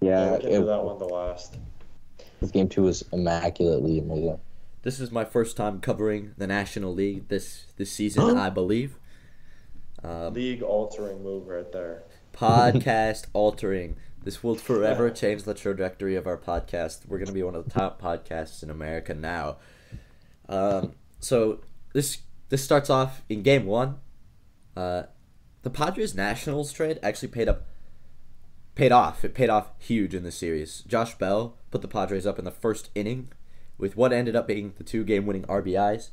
[0.00, 1.56] Yeah, Yeah, we can it, do that one the last.
[2.40, 4.40] This game two was immaculately amazing.
[4.82, 8.98] This is my first time covering the National League this this season, I believe.
[10.04, 12.04] Um, League altering move right there.
[12.32, 13.96] podcast altering.
[14.22, 17.06] This will forever change the trajectory of our podcast.
[17.06, 19.56] We're going to be one of the top podcasts in America now.
[20.48, 21.60] Um, so
[21.92, 22.18] this
[22.48, 23.96] this starts off in game one.
[24.76, 25.04] Uh,
[25.62, 27.66] the Padres Nationals trade actually paid up,
[28.76, 29.24] paid off.
[29.24, 30.82] It paid off huge in the series.
[30.86, 33.32] Josh Bell put the Padres up in the first inning
[33.78, 36.10] with what ended up being the two game winning RBIs.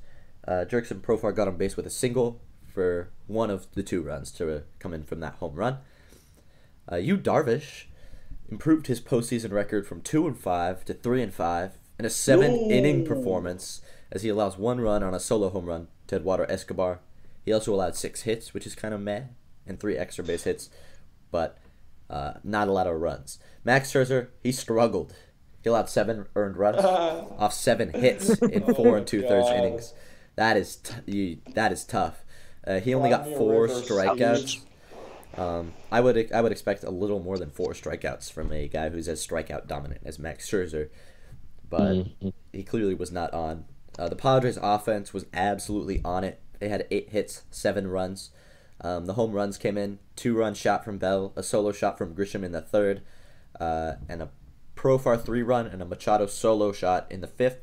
[0.47, 2.41] Uh, Jurickson Profar got on base with a single
[2.73, 5.77] for one of the two runs to come in from that home run.
[6.91, 7.85] Uh, Yu Darvish
[8.49, 12.51] improved his postseason record from two and five to three and five in a seven
[12.71, 16.99] inning performance as he allows one run on a solo home run to Eduardo Escobar.
[17.45, 19.23] He also allowed six hits, which is kind of meh,
[19.67, 20.69] and three extra base hits,
[21.31, 21.57] but
[22.13, 23.39] uh, not a lot of runs.
[23.65, 25.13] Max Scherzer he struggled.
[25.63, 29.49] He allowed seven earned runs off seven hits in Oh four my and two thirds
[29.49, 29.93] innings.
[30.35, 32.23] That is t- you, that is tough.
[32.65, 34.59] Uh, he only got four strikeouts.
[35.37, 38.89] Um, I would I would expect a little more than four strikeouts from a guy
[38.89, 40.89] who's as strikeout dominant as Max Scherzer,
[41.69, 42.33] but Mhm.
[42.51, 43.65] he clearly was not on.
[43.97, 46.39] Uh, the Padres' offense was absolutely on it.
[46.59, 48.31] They had eight hits, seven runs.
[48.83, 52.13] Um, the home runs came in two run shot from Bell, a solo shot from
[52.15, 53.01] Grisham in the third,
[53.59, 54.29] uh, and a
[54.75, 57.59] Profar three run and a Machado solo shot in the fifth.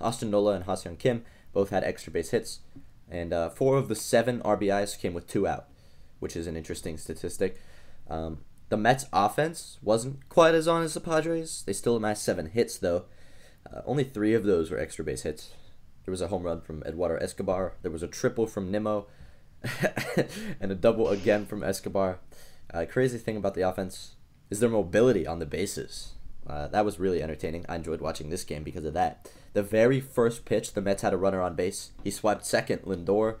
[0.00, 2.60] Austin Nola and Ha-Seong Kim both had extra base hits,
[3.10, 5.66] and uh, four of the seven RBIs came with two out,
[6.20, 7.60] which is an interesting statistic.
[8.08, 8.38] Um,
[8.70, 11.62] the Mets' offense wasn't quite as on as the Padres.
[11.66, 13.04] They still amassed seven hits, though.
[13.70, 15.50] Uh, only three of those were extra base hits.
[16.04, 17.74] There was a home run from Eduardo Escobar.
[17.82, 19.06] There was a triple from Nimmo,
[20.60, 22.18] and a double again from Escobar.
[22.72, 24.14] Uh, crazy thing about the offense
[24.50, 26.12] is their mobility on the bases.
[26.46, 27.64] Uh, that was really entertaining.
[27.68, 29.30] I enjoyed watching this game because of that.
[29.54, 31.92] The very first pitch, the Mets had a runner on base.
[32.02, 32.82] He swiped second.
[32.82, 33.36] Lindor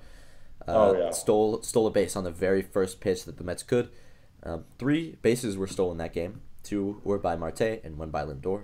[0.66, 1.10] uh, Oh, yeah.
[1.10, 3.90] stole stole a base on the very first pitch that the Mets could.
[4.42, 6.40] Um, three bases were stolen that game.
[6.62, 8.62] Two were by Marte and one by Lindor.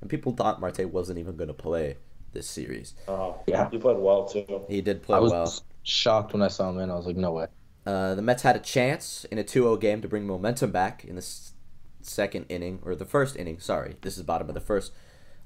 [0.00, 1.96] And people thought Marte wasn't even going to play
[2.32, 2.94] this series.
[3.06, 3.68] Uh, Yeah.
[3.70, 4.62] He played well too.
[4.68, 5.52] He did play I was well.
[5.82, 6.90] Shocked when I saw him in.
[6.90, 7.46] I was like, no way.
[7.84, 11.16] Uh, the Mets had a chance in a 2-0 game to bring momentum back in
[11.16, 11.52] the s-
[12.00, 13.58] second inning or the first inning.
[13.58, 14.92] Sorry, this is bottom of the first.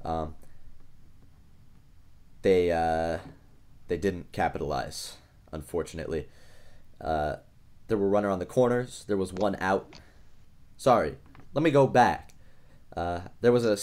[0.04, 0.34] Um,
[2.42, 3.18] they uh,
[3.88, 5.16] they didn't capitalize,
[5.50, 6.28] unfortunately.
[7.00, 7.36] Uh,
[7.88, 9.04] there were runner on the corners.
[9.08, 9.98] There was one out.
[10.76, 11.16] Sorry,
[11.54, 12.34] let me go back.
[12.94, 13.76] Uh, there was a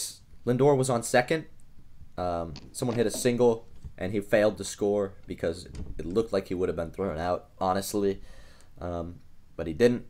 [0.48, 1.46] Lindor was on second.
[2.16, 5.66] Um, someone hit a single and he failed to score because
[5.98, 7.46] it looked like he would have been thrown out.
[7.58, 8.20] Honestly,
[8.80, 9.16] um,
[9.56, 10.06] but he didn't.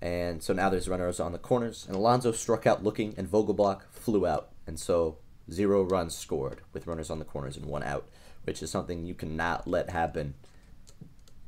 [0.00, 3.82] And so now there's runners on the corners, and Alonso struck out looking, and Vogelbach
[3.90, 5.18] flew out, and so
[5.50, 8.08] zero runs scored with runners on the corners and one out,
[8.44, 10.34] which is something you cannot let happen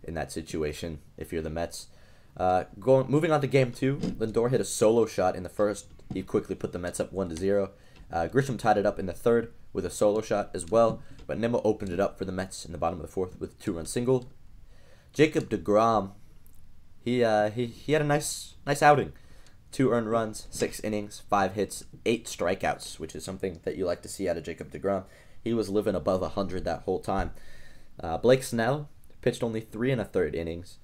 [0.03, 1.89] in that situation if you're the Mets.
[2.37, 5.87] Uh, going moving on to game two, Lindor hit a solo shot in the first.
[6.15, 7.73] He quickly put the Mets up one to zero.
[8.11, 11.39] Uh, Grisham tied it up in the third with a solo shot as well, but
[11.39, 13.63] Nimmo opened it up for the Mets in the bottom of the fourth with a
[13.63, 14.31] two-run single.
[15.13, 16.13] Jacob Degrom,
[17.01, 19.13] he uh, he he had a nice nice outing.
[19.71, 24.01] Two earned runs, six innings, five hits, eight strikeouts, which is something that you like
[24.03, 25.05] to see out of Jacob DeGrom.
[25.45, 27.33] He was living above 100 that whole time.
[28.01, 28.89] Uh, Blake Snell
[29.21, 30.79] pitched only three and a third innings,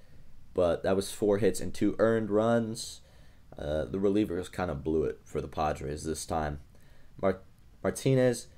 [0.52, 3.00] but that was four hits and two earned runs.
[3.58, 6.60] Uh, the relievers kind of blew it for the Padres this time.
[7.20, 7.40] Mar-
[7.82, 8.48] Martinez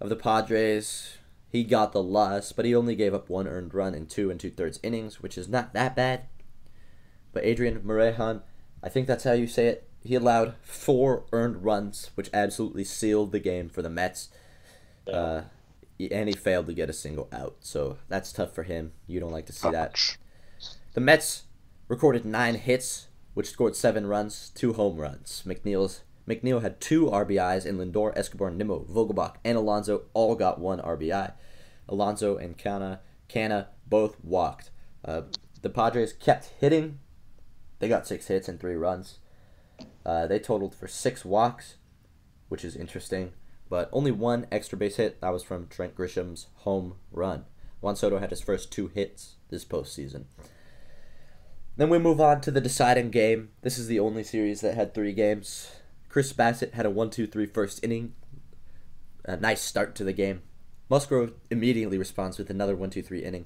[0.00, 3.94] of the Padres, he got the loss, but he only gave up one earned run
[3.94, 6.22] in two and two thirds innings, which is not that bad.
[7.32, 8.42] But Adrian Morejon
[8.82, 9.88] I think that's how you say it.
[10.04, 14.28] He allowed four earned runs, which absolutely sealed the game for the Mets.
[15.12, 15.42] Uh,
[15.98, 18.92] and he failed to get a single out, so that's tough for him.
[19.08, 20.16] You don't like to see that.
[20.94, 21.44] The Mets
[21.88, 25.42] recorded nine hits, which scored seven runs, two home runs.
[25.44, 30.80] McNeil's McNeil had two RBIs, and Lindor, Escobar, Nimmo, Vogelbach, and Alonso all got one
[30.80, 31.32] RBI.
[31.88, 34.70] Alonso and Canha, Canha both walked.
[35.04, 35.22] Uh,
[35.62, 36.98] the Padres kept hitting
[37.78, 39.18] they got six hits and three runs.
[40.04, 41.76] Uh, they totaled for six walks,
[42.48, 43.32] which is interesting,
[43.68, 45.20] but only one extra base hit.
[45.20, 47.44] That was from Trent Grisham's home run.
[47.80, 50.24] Juan Soto had his first two hits this postseason.
[51.76, 53.50] Then we move on to the deciding game.
[53.60, 55.70] This is the only series that had three games.
[56.16, 58.14] Chris Bassitt had a 1 2 3 first inning.
[59.26, 60.40] A nice start to the game.
[60.88, 63.44] Musgrove immediately responds with another 1 2 3 inning,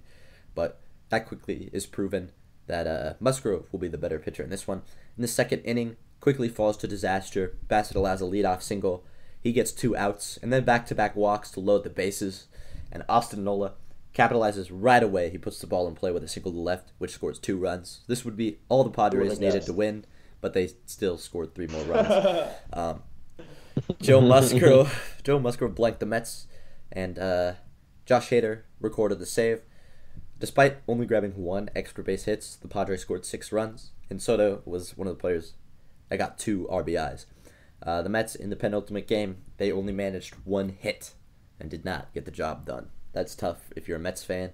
[0.54, 2.30] but that quickly is proven
[2.68, 4.83] that uh, Musgrove will be the better pitcher in this one.
[5.16, 7.56] In the second inning, quickly falls to disaster.
[7.66, 9.04] Bassitt allows a leadoff single.
[9.40, 12.46] He gets two outs, and then back to back walks to load the bases.
[12.92, 13.72] And Austin Nola
[14.14, 15.28] capitalizes right away.
[15.28, 18.02] He puts the ball in play with a single to left, which scores two runs.
[18.06, 20.04] This would be all the Padres needed to win,
[20.40, 22.48] but they still scored three more runs.
[22.72, 23.03] um,
[24.00, 26.46] Joe Musgrove, Joe Musgrove blanked the Mets,
[26.92, 27.53] and uh,
[28.07, 29.62] Josh Hader recorded the save.
[30.38, 34.96] Despite only grabbing one extra base hits, the Padres scored six runs, and Soto was
[34.96, 35.55] one of the players
[36.09, 37.26] that got two RBIs.
[37.83, 41.12] Uh, the Mets in the penultimate game, they only managed one hit
[41.59, 42.88] and did not get the job done.
[43.12, 44.53] That's tough if you're a Mets fan.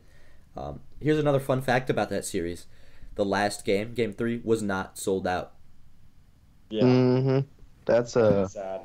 [0.56, 2.66] Um, here's another fun fact about that series:
[3.14, 5.54] the last game, Game Three, was not sold out.
[6.68, 7.38] Yeah, mm-hmm.
[7.84, 8.80] that's uh, sad,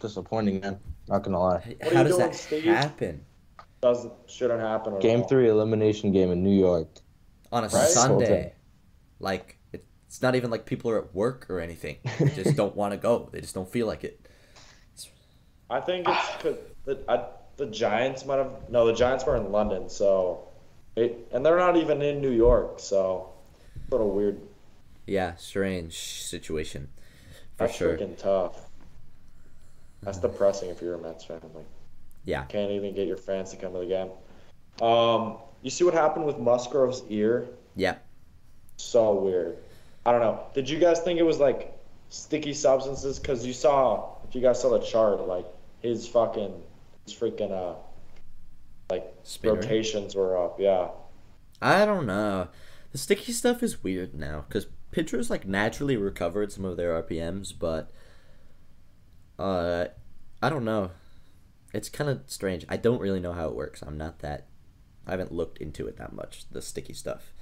[0.00, 0.78] disappointing, man.
[1.08, 1.76] Not gonna lie.
[1.92, 2.64] How does that Steve?
[2.64, 3.24] happen?
[3.82, 4.98] doesn't shouldn't happen.
[5.00, 6.88] game three elimination game in New York
[7.50, 7.88] on a right?
[7.88, 8.54] Sunday.
[9.18, 11.96] Like it's not even like people are at work or anything.
[12.18, 13.28] They just don't want to go.
[13.32, 14.28] They just don't feel like it.
[14.94, 15.08] It's...
[15.68, 17.24] I think it's because the I,
[17.56, 18.86] the Giants might have no.
[18.86, 20.48] The Giants were in London, so
[20.96, 23.32] it and they're not even in New York, so
[23.74, 24.40] a little weird.
[25.06, 26.88] Yeah, strange situation.
[27.56, 27.96] For That's sure.
[27.96, 28.68] freaking tough.
[30.02, 31.40] That's depressing if you're a Mets fan.
[31.54, 31.66] Like,
[32.24, 32.44] yeah.
[32.44, 34.10] Can't even get your fans to come to the game.
[34.86, 37.48] Um, you see what happened with Musgrove's ear?
[37.76, 37.96] Yeah.
[38.76, 39.58] So weird.
[40.04, 40.40] I don't know.
[40.54, 43.18] Did you guys think it was like sticky substances?
[43.18, 45.46] Because you saw, if you guys saw the chart, like
[45.80, 46.52] his fucking,
[47.04, 47.74] his freaking, uh,
[48.90, 49.54] like Spinner.
[49.54, 50.58] rotations were up.
[50.58, 50.88] Yeah.
[51.60, 52.48] I don't know.
[52.90, 57.52] The sticky stuff is weird now because pitchers like naturally recovered some of their RPMs,
[57.58, 57.90] but
[59.38, 59.86] uh,
[60.40, 60.92] I don't know
[61.72, 62.66] it's kind of strange.
[62.68, 63.82] I don't really know how it works.
[63.82, 64.46] I'm not that.
[65.06, 66.44] I haven't looked into it that much.
[66.50, 67.32] The sticky stuff.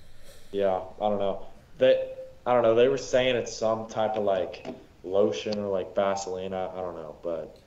[0.52, 1.46] Yeah, I don't know.
[1.78, 2.12] They,
[2.46, 2.74] I don't know.
[2.74, 4.66] They were saying it's some type of like
[5.04, 6.54] lotion or like Vaseline.
[6.54, 7.58] I, I don't know, but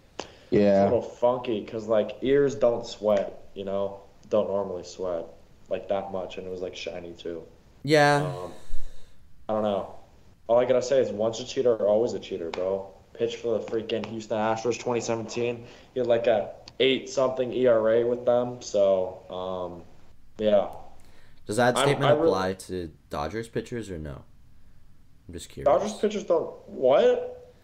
[0.50, 3.44] yeah, it's a little funky because like ears don't sweat.
[3.54, 5.26] You know, don't normally sweat
[5.70, 7.44] like that much, and it was like shiny too.
[7.84, 8.34] Yeah.
[8.44, 8.52] Um,
[9.50, 9.96] I don't know.
[10.48, 13.64] All I gotta say is once a cheater, always a cheater, bro pitched for the
[13.64, 15.66] freaking Houston Astros 2017.
[15.94, 18.62] He had like a eight something ERA with them.
[18.62, 19.84] So um,
[20.44, 20.70] yeah.
[21.46, 24.24] Does that statement I, I apply really, to Dodgers pitchers or no?
[25.28, 25.66] I'm just curious.
[25.66, 27.56] Dodgers pitchers don't what?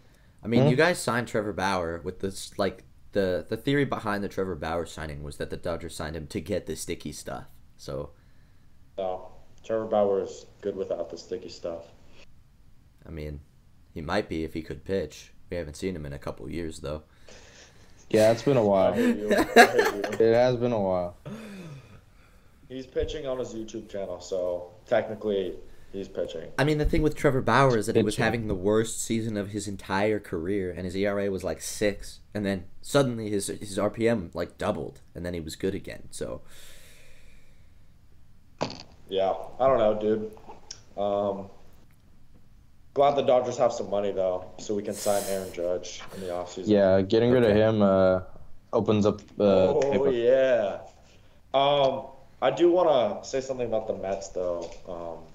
[0.43, 0.69] I mean, hmm?
[0.69, 4.85] you guys signed Trevor Bauer with this like the the theory behind the Trevor Bauer
[4.85, 7.45] signing was that the Dodgers signed him to get the sticky stuff.
[7.77, 8.11] So.
[8.97, 9.31] No,
[9.63, 11.83] Trevor Bauer is good without the sticky stuff.
[13.05, 13.39] I mean,
[13.93, 15.31] he might be if he could pitch.
[15.49, 17.03] We haven't seen him in a couple years though.
[18.09, 18.93] Yeah, it's been a while.
[18.95, 21.15] it has been a while.
[22.67, 25.55] He's pitching on his YouTube channel, so technically
[25.91, 26.51] he's pitching.
[26.57, 28.03] I mean, the thing with Trevor Bauer is that pitching.
[28.03, 31.61] he was having the worst season of his entire career, and his ERA was like
[31.61, 36.07] six, and then suddenly his his RPM like doubled, and then he was good again.
[36.11, 36.41] So
[39.09, 40.31] Yeah, I don't know, dude.
[40.97, 41.49] Um,
[42.93, 46.27] glad the Dodgers have some money though, so we can sign Aaron Judge in the
[46.27, 46.67] offseason.
[46.67, 48.21] Yeah, getting rid of him uh,
[48.71, 49.21] opens up.
[49.39, 50.79] Uh, oh yeah.
[51.53, 52.05] Um,
[52.41, 54.69] I do want to say something about the Mets though.
[54.87, 55.25] Um,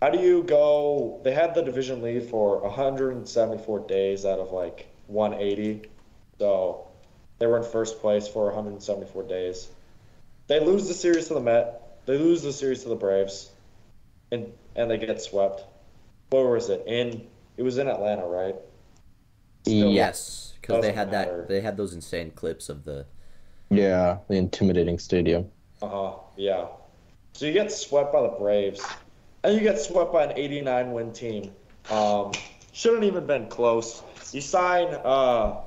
[0.00, 1.20] how do you go?
[1.22, 5.88] They had the division lead for 174 days out of like 180,
[6.38, 6.88] so
[7.38, 9.68] they were in first place for 174 days.
[10.48, 11.81] They lose the series to the Met.
[12.06, 13.50] They lose the series to the Braves,
[14.30, 15.64] and and they get swept.
[16.30, 16.82] Where was it?
[16.86, 18.56] In it was in Atlanta, right?
[19.64, 21.38] Still- Yes, because they had matter.
[21.38, 21.48] that.
[21.48, 23.06] They had those insane clips of the.
[23.70, 25.50] Yeah, the intimidating stadium.
[25.80, 26.12] Uh huh.
[26.36, 26.66] Yeah.
[27.32, 28.86] So you get swept by the Braves,
[29.44, 31.52] and you get swept by an 89 win team.
[31.90, 32.32] Um,
[32.72, 34.02] shouldn't even been close.
[34.32, 35.60] You sign uh,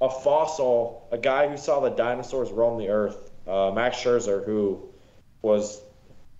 [0.00, 4.88] a fossil, a guy who saw the dinosaurs roam the earth, uh, Max Scherzer, who
[5.42, 5.82] was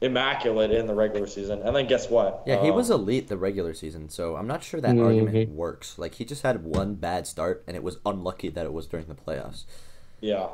[0.00, 2.42] immaculate in the regular season, and then guess what?
[2.46, 5.04] Yeah, he Um, was elite the regular season, so I'm not sure that Mhm.
[5.04, 5.98] argument works.
[5.98, 9.06] Like he just had one bad start, and it was unlucky that it was during
[9.06, 9.64] the playoffs.
[10.20, 10.48] Yeah.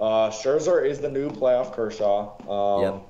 [0.00, 2.36] Uh, Scherzer is the new playoff Kershaw.
[2.48, 3.02] Um, Yep.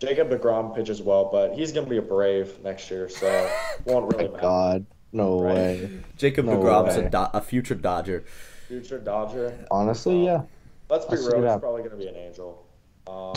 [0.00, 3.26] Jacob DeGrom pitches well, but he's going to be a Brave next year, so
[3.84, 4.42] won't really My matter.
[4.42, 5.54] God, no Right.
[5.54, 5.90] way.
[6.16, 8.24] Jacob No DeGrom's a, do- a future Dodger.
[8.66, 9.64] Future Dodger.
[9.70, 10.42] Honestly, yeah.
[10.90, 12.64] Let's be I'll real, he's probably going to be an angel.
[13.06, 13.34] Um,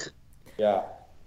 [0.58, 0.82] yeah.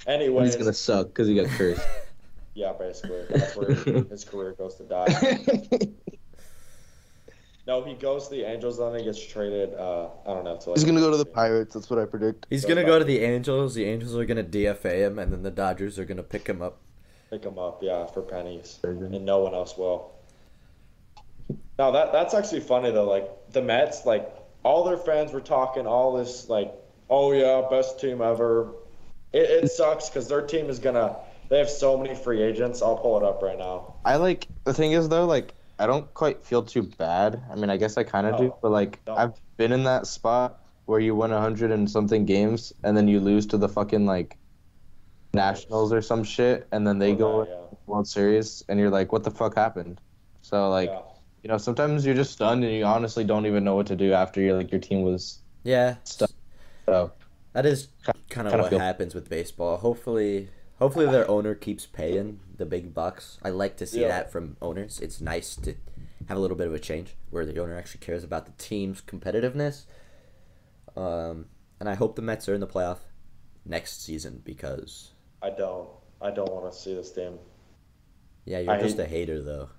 [0.08, 1.82] Anyway, he's gonna suck because he got cursed.
[2.56, 3.24] yeah, basically.
[3.30, 5.88] That's where his career goes to die.
[7.68, 9.76] No, he goes to the Angels, then he gets traded.
[9.76, 10.58] Uh, I don't know.
[10.58, 11.76] To like, He's gonna go to the Pirates.
[11.76, 12.48] That's what I predict.
[12.50, 12.88] He's So gonna bad.
[12.88, 13.76] go to the Angels.
[13.76, 16.80] The Angels are gonna DFA him, and then the Dodgers are gonna pick him up.
[17.30, 19.06] pick him up, yeah, for pennies, Crazy.
[19.06, 20.12] and no one else will.
[21.78, 23.08] Now that that's actually funny though.
[23.08, 24.28] Like the Mets, like
[24.64, 26.74] all their fans were talking all this like,
[27.12, 28.74] oh yeah, best team ever.
[29.34, 31.18] It, it sucks because their team is gonna.
[31.50, 32.82] They have so many free agents.
[32.82, 33.96] I'll pull it up right now.
[34.06, 37.44] I like the thing is though, like I don't quite feel too bad.
[37.52, 39.20] I mean, I guess I kind of do, but like don't.
[39.20, 43.08] I've been in that spot where you win a hundred and something games and then
[43.08, 44.38] you lose to the fucking like
[45.34, 47.78] Nationals or some shit, and then they Or go that, yeah.
[47.86, 50.02] World Series, and you're like, what the fuck happened?
[50.42, 51.02] So like, yeah.
[51.44, 54.14] you know, sometimes you're just stunned and you honestly don't even know what to do
[54.14, 55.40] after you're like your team was.
[55.64, 56.32] Yeah, Stuff.
[56.86, 57.12] So
[57.54, 59.78] that is kind of Kinda what feel- happens with baseball.
[59.78, 63.38] Hopefully, hopefully their owner keeps paying the big bucks.
[63.44, 64.08] I like to see Yeah.
[64.10, 65.00] that from owners.
[65.00, 65.76] It's nice to
[66.28, 69.02] have a little bit of a change where the owner actually cares about the team's
[69.02, 69.86] competitiveness.
[70.96, 71.48] Um,
[71.80, 73.00] and I hope the Mets are in the playoff
[73.66, 75.90] next season because I don't.
[76.22, 77.40] I don't want to see this team.
[78.46, 79.70] yeah, you're I just hate- a hater though.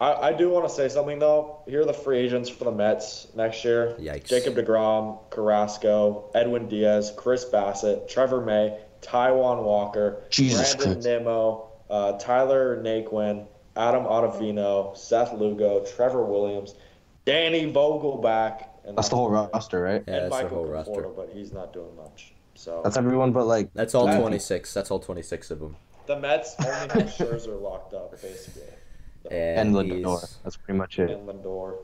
[0.00, 1.60] I, I do want to say something though.
[1.66, 3.94] Here are the free agents for the Mets next year.
[3.98, 4.26] Yikes.
[4.26, 11.06] Jacob DeGrom, Carrasco, Edwin Diaz, Chris Bassitt, Trevor May, Taijuan Walker, Jesus Brandon Christ.
[11.08, 16.74] Nimmo, uh, Tyler Naquin, Adam Ottavino, Seth Lugo, Trevor Williams,
[17.24, 20.04] Danny Vogelbach, and that's the whole roster, right?
[20.06, 21.08] Yeah, and that's the Michael whole roster.
[21.08, 22.32] But he's not doing much.
[22.54, 24.72] So That's everyone but like That's all That- 26.
[24.74, 25.76] That's all 26 of them.
[26.06, 26.70] the Mets only
[27.02, 28.62] have Scherzer locked up basically,
[29.30, 30.36] And, and Lindor.
[30.42, 31.10] That's pretty much it.
[31.10, 31.78] and Lindor,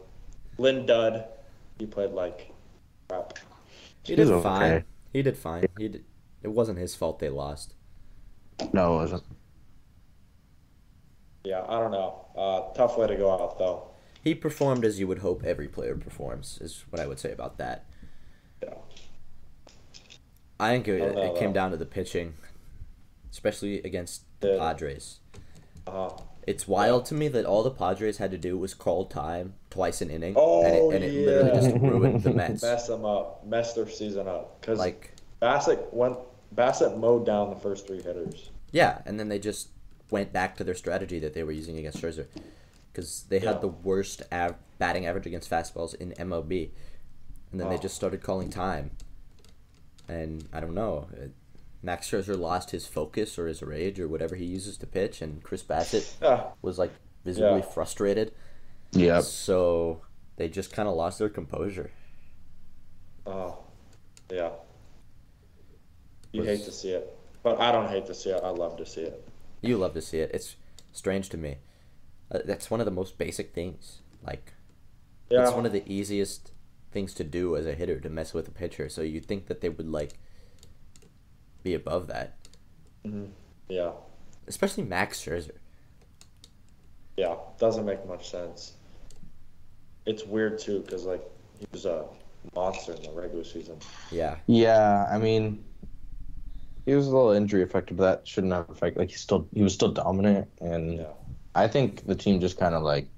[0.58, 1.26] Lindud.
[1.78, 2.52] He played like
[3.08, 3.38] crap.
[4.02, 4.42] He He's did okay.
[4.42, 4.84] fine.
[5.12, 5.66] He did fine.
[5.78, 6.04] He did.
[6.42, 7.74] It wasn't his fault they lost.
[8.72, 9.22] No, it wasn't.
[11.44, 12.26] Yeah, I don't know.
[12.36, 13.88] Uh, tough way to go out though.
[14.22, 16.58] He performed as you would hope every player performs.
[16.60, 17.86] Is what I would say about that.
[18.62, 18.74] Yeah.
[20.58, 22.34] I think it, I know, it came down to the pitching,
[23.30, 25.20] especially against the Padres.
[25.86, 26.22] Uh-huh.
[26.50, 30.00] It's wild to me that all the Padres had to do was call time twice
[30.02, 32.62] an inning, Oh, and it, and it literally just ruined the Mets.
[32.62, 33.46] Mess them up.
[33.46, 34.60] Mess their season up.
[34.60, 36.16] Because Like, Bassitt went.
[36.52, 38.50] Bassitt mowed down the first three hitters.
[38.72, 39.68] yeah, and then they just
[40.10, 42.26] went back to their strategy that they were using against Scherzer,
[42.92, 43.60] because they had Yeah.
[43.60, 46.70] the worst av- batting average against fastballs in MLB,
[47.52, 47.80] and then they Oh.
[47.86, 48.90] just started calling time,
[50.08, 51.06] and I don't know.
[51.12, 51.30] It,
[51.82, 55.42] Max Scherzer lost his focus or his rage or whatever he uses to pitch, and
[55.42, 56.50] Chris Bassitt Yeah.
[56.62, 56.90] was like
[57.24, 57.66] visibly Yeah.
[57.66, 58.32] frustrated.
[58.92, 59.20] Yeah.
[59.20, 60.02] So
[60.36, 61.90] they just kind of lost their composure.
[63.26, 63.58] Oh.
[64.30, 64.50] Yeah.
[66.32, 68.42] You Was- hate to see it, but I don't hate to see it.
[68.42, 69.28] I love to see it.
[69.62, 70.30] You love to see it.
[70.32, 70.56] It's
[70.92, 71.58] strange to me.
[72.30, 74.00] Uh, that's one of the most basic things.
[74.24, 74.52] Like
[75.28, 75.44] Yeah.
[75.44, 76.52] it's one of the easiest
[76.92, 78.88] things to do as a hitter to mess with a pitcher.
[78.88, 80.18] So you'd think that they would like
[81.62, 82.36] be above that,
[83.06, 83.26] mm-hmm.
[83.68, 83.92] yeah.
[84.46, 85.56] especially Max Scherzer.
[87.16, 87.36] Yeah.
[87.58, 88.74] Doesn't make much sense.
[90.06, 91.22] It's weird too, because like
[91.58, 92.04] he was a
[92.54, 93.76] monster in the regular season.
[94.10, 94.36] Yeah.
[94.46, 95.62] Yeah, I mean,
[96.86, 98.98] he was a little injury affected, but that shouldn't have affected.
[98.98, 101.12] Like he still he was still dominant, and Yeah.
[101.54, 103.08] I think the team just kind of like,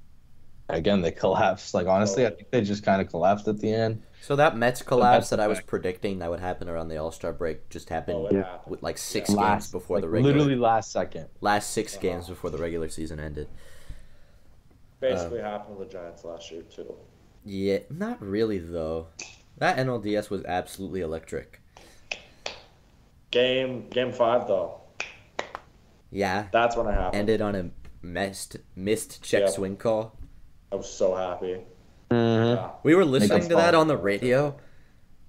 [0.72, 1.74] again, they collapsed.
[1.74, 4.02] Like honestly, I think they just kind of collapsed at the end.
[4.20, 5.68] So that Mets collapse Mets that I was effect.
[5.68, 8.44] predicting that would happen around the All Star break just happened Oh, Yeah.
[8.44, 8.70] happened.
[8.70, 9.36] with like six Yeah.
[9.36, 11.28] games Last before the like, regular literally last second.
[11.40, 12.02] last 6 Uh-huh.
[12.02, 13.48] games before the regular season ended.
[15.00, 16.94] Basically happened to the Giants last year too.
[17.44, 19.08] Yeah, not really though.
[19.58, 21.60] That NLDS was absolutely electric.
[23.32, 24.80] Game game five though,
[26.10, 27.16] Yeah, that's when it happened.
[27.16, 27.70] ended on a
[28.02, 29.48] missed missed check Yeah.
[29.48, 30.16] swing call.
[30.72, 31.60] I was so happy.
[32.10, 32.56] Mm-hmm.
[32.56, 32.70] Yeah.
[32.82, 34.56] We were listening a to that on the radio.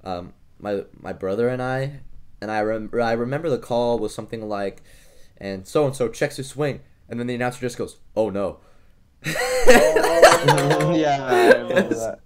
[0.03, 1.99] Um, my my brother and I,
[2.41, 4.81] and I rem- I remember the call was something like,
[5.37, 6.79] and so and so checks his swing,
[7.09, 8.59] and then the announcer just goes, "Oh no."
[9.25, 12.19] yeah, I remember that.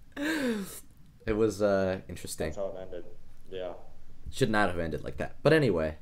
[1.25, 2.47] It was uh, interesting.
[2.47, 3.05] That's how it ended.
[3.51, 3.73] Yeah.
[4.31, 5.35] Should not have ended like that.
[5.43, 5.97] But anyway.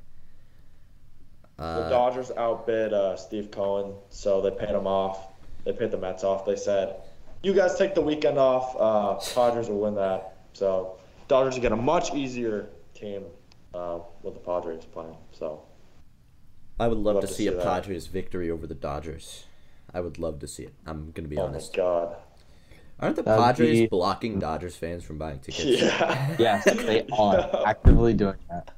[1.56, 5.32] The Uh, Dodgers outbid uh, Steve Cohen, so they paid him off.
[5.66, 6.46] They paid the Mets off.
[6.46, 6.96] They said,
[7.42, 8.74] "You guys take the weekend off.
[8.78, 10.98] Uh, Padres will win that." So
[11.28, 13.24] Dodgers get a much easier team
[13.74, 15.16] uh, with the Padres playing.
[15.32, 15.62] So
[16.78, 17.64] I would love, love to to see see a that.
[17.64, 19.44] Padres victory over the Dodgers.
[19.92, 20.74] I would love to see it.
[20.86, 21.72] I'm gonna be oh honest.
[21.72, 22.16] my god,
[22.98, 25.82] Aren't the That would Padres be- blocking Dodgers fans from buying tickets?
[25.82, 28.70] yeah, Yes, they are actively doing that.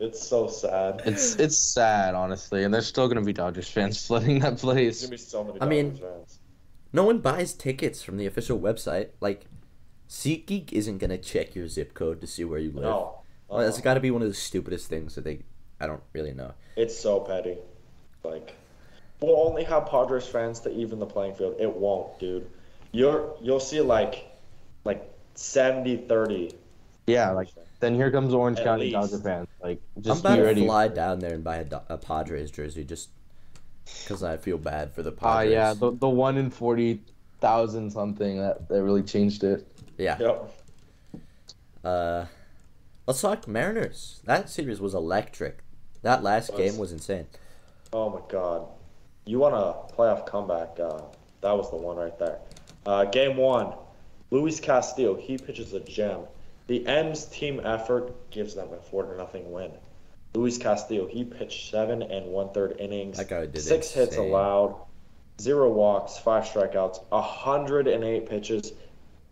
[0.00, 1.02] it's so sad.
[1.04, 5.00] It's it's sad, honestly, and there's still gonna be Dodgers fans flooding that There's place.
[5.02, 6.38] gonna be so many I Dodgers mean- fans.
[6.94, 9.10] No one buys tickets from the official website.
[9.20, 9.46] Like,
[10.10, 12.82] SeatGeek isn't gonna check your zip code to see where you live.
[12.82, 13.82] No, Well, that's uh-uh.
[13.84, 15.40] got to be one of the stupidest things that they.
[15.80, 16.52] I don't really know.
[16.76, 17.56] it's so petty.
[18.24, 18.54] Like,
[19.20, 21.56] we'll only have Padres fans to even the playing field.
[21.58, 22.46] It won't, dude.
[22.92, 24.26] You're you'll see like
[24.84, 26.54] like 70-30.
[27.06, 27.48] Yeah, like
[27.80, 29.12] then here comes Orange At County least.
[29.12, 29.48] Dodger fans.
[29.62, 30.66] Like just I'm just about be to ready.
[30.66, 33.08] fly down there and buy a, a Padres jersey just
[34.02, 35.52] because I feel bad for the Ah, Padres.
[35.52, 37.00] yeah, the the one in forty
[37.40, 39.66] thousand something that that really changed it.
[39.98, 40.16] yeah.
[40.20, 40.52] Yep.
[41.84, 42.26] Uh,
[43.06, 44.20] let's talk Mariners.
[44.24, 45.58] That series was electric.
[46.02, 46.58] That last Was.
[46.60, 47.26] game was insane.
[47.92, 48.66] Oh my god.
[49.24, 50.78] You want a playoff comeback?
[50.78, 51.02] Uh,
[51.40, 52.38] that was the one right there.
[52.84, 53.74] Uh, game one,
[54.30, 55.14] Luis Castillo.
[55.14, 56.20] He pitches a gem.
[56.66, 59.70] The M's team effort gives them a four to nothing win.
[60.34, 61.06] Luis Castillo.
[61.06, 63.18] He pitched seven and one third innings.
[63.18, 64.76] That guy did six hits allowed,
[65.40, 68.72] zero walks, five strikeouts, hundred and eight pitches.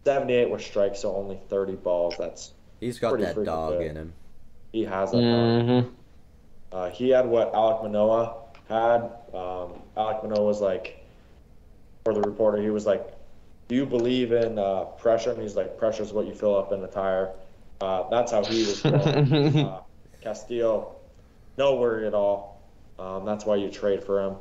[0.04, 2.14] 78 were strikes, so only 30 balls.
[2.18, 3.86] That's He's got Pretty that freaking dog good.
[3.88, 4.12] in him.
[4.72, 5.16] he has that.
[5.18, 5.24] dog.
[5.24, 5.88] Mm-hmm.
[6.72, 8.34] Uh, he had what Alek Manoah
[8.68, 9.02] had.
[9.34, 11.04] Um, Alek Manoah was like,
[12.04, 13.06] for the reporter, he was like,
[13.70, 16.72] "Do you believe in uh, pressure?" And he's like, "Pressure is what you fill up
[16.72, 17.30] in a tire."
[17.80, 18.84] Uh, that's how he was.
[18.84, 19.82] Uh,
[20.20, 20.96] Castillo,
[21.56, 22.60] no worry at all.
[22.98, 24.36] Um, that's why you trade for him.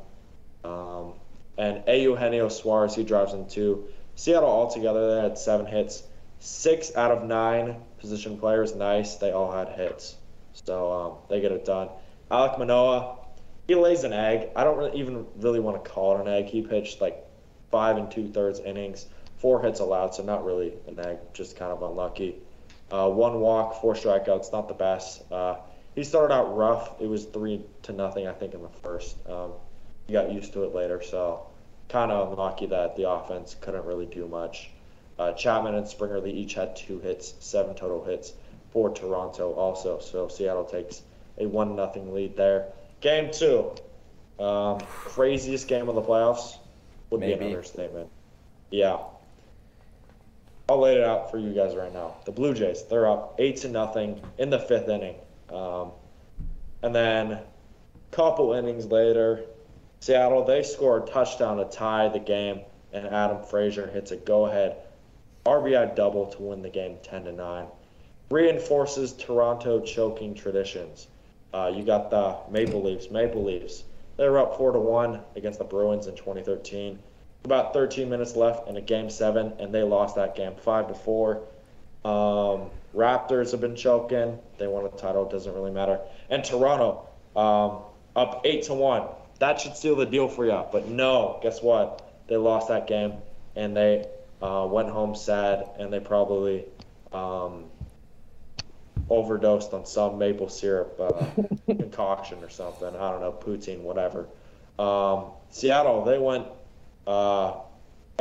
[0.64, 1.14] Um,
[1.60, 3.88] and Eugenio Suarez, he drives in two.
[4.16, 6.04] Seattle altogether, they had seven hits.
[6.40, 9.16] Six out of nine position players, nice.
[9.16, 10.18] They all had hits.
[10.54, 11.90] So um, they get it done.
[12.32, 13.18] Alek Manoah,
[13.68, 14.50] he lays an egg.
[14.56, 16.46] I don't really, even really want to call it an egg.
[16.48, 17.26] He pitched like
[17.72, 19.06] five and two thirds innings,
[19.40, 22.36] four hits allowed, so not really a nag, just kind of unlucky.
[22.92, 25.22] Uh, one walk, four strikeouts, not the best.
[25.32, 25.56] Uh,
[25.96, 27.02] he started out rough.
[27.02, 29.16] It was three to nothing, I think, in the first.
[29.28, 29.52] Um,
[30.08, 31.48] he got used to it later, so
[31.88, 34.70] kind of unlucky that the offense couldn't really do much.
[35.18, 38.34] Uh, Chapman and Springer, they each had two hits, seven total hits
[38.72, 40.00] for Toronto also.
[40.00, 41.02] So Seattle takes
[41.38, 42.68] a one nothing lead there.
[43.02, 43.72] Game two,
[44.40, 46.58] um, craziest game of the playoffs
[47.10, 48.10] would be an understatement.
[48.72, 49.00] Yeah.
[50.70, 52.18] I'll lay it out for you guys right now.
[52.26, 55.16] The Blue Jays, they're up eight to nothing in the fifth inning,
[55.52, 55.92] um,
[56.84, 57.40] and then
[58.12, 59.46] couple innings later,
[60.00, 62.62] Seattle they score a touchdown to tie the game,
[62.94, 64.78] and Adam Frazier hits a go-ahead
[65.46, 67.66] RBI double to win the game ten to nine.
[68.30, 71.08] Reinforces Toronto choking traditions.
[71.52, 73.10] Uh, you got the Maple Leafs.
[73.10, 73.84] Maple Leafs.
[74.18, 77.00] They were up four to one against the Bruins in 2013.
[77.46, 80.94] About 13 minutes left in a game seven, and they lost that game five to
[80.94, 81.42] four.
[82.04, 84.40] Um, Raptors have been choking.
[84.58, 85.28] They won a title.
[85.28, 86.00] It Doesn't really matter.
[86.30, 87.84] And Toronto um,
[88.16, 89.08] up eight to one.
[89.40, 90.64] That should seal the deal for you.
[90.72, 92.06] But no, guess what?
[92.28, 93.14] They lost that game,
[93.56, 94.06] and they
[94.42, 96.66] uh, went home sad, and they probably
[97.14, 97.66] um,
[99.10, 101.26] overdosed on some maple syrup uh,
[101.66, 102.88] concoction or something.
[102.88, 104.28] I don't know, poutine, whatever.
[104.78, 106.48] Um, Seattle, they went.
[107.10, 107.62] Uh,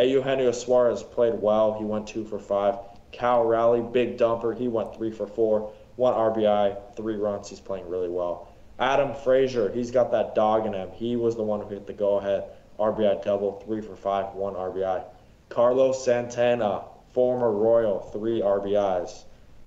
[0.00, 1.78] Eugenio Suarez played well.
[1.78, 2.78] He went two for five.
[3.12, 4.56] Cal Raleigh, big dumper.
[4.56, 7.50] He went three for four, one RBI, three runs.
[7.50, 8.48] He's playing really well.
[8.78, 10.88] Adam Frazier, he's got that dog in him.
[10.92, 12.44] He was the one who hit the go ahead
[12.78, 15.04] RBI double, three for five, one RBI.
[15.50, 19.24] Carlos Santana, former Royal, three RBIs.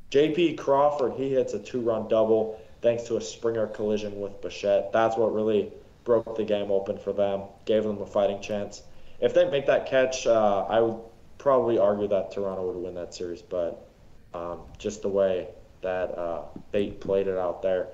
[0.09, 4.91] JP Crawford, he hits a two run double thanks to a Springer collision with Bichette.
[4.91, 5.71] That's what really
[6.05, 8.81] broke the game open for them, gave them a fighting chance.
[9.21, 10.99] If they make that catch, uh, I would
[11.37, 13.87] probably argue that Toronto would win that series, but
[14.33, 15.47] um, just the way
[15.81, 17.87] that uh, they played it out there.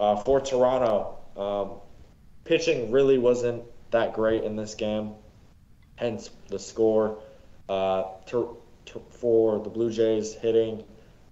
[0.00, 1.80] Uh, for Toronto, um,
[2.44, 5.14] pitching really wasn't that great in this game,
[5.96, 7.22] hence the score.
[7.68, 10.84] Uh, to, to, for the Blue Jays, hitting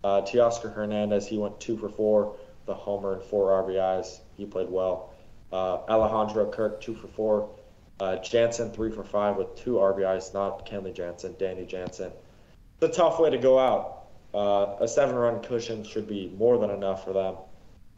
[0.05, 2.36] uh, Teoscar Hernandez, he went two for four,
[2.66, 4.20] the homer and four RBIs.
[4.36, 5.12] He played well.
[5.53, 7.51] Uh, Alejandro Kirk, two for four.
[8.03, 12.11] Uh, Jansen, three for five with two RBIs, not Kenley Jansen, Danny Jansen.
[12.80, 14.07] It's a tough way to go out.
[14.34, 17.36] Uh, a seven run cushion should be more than enough for them.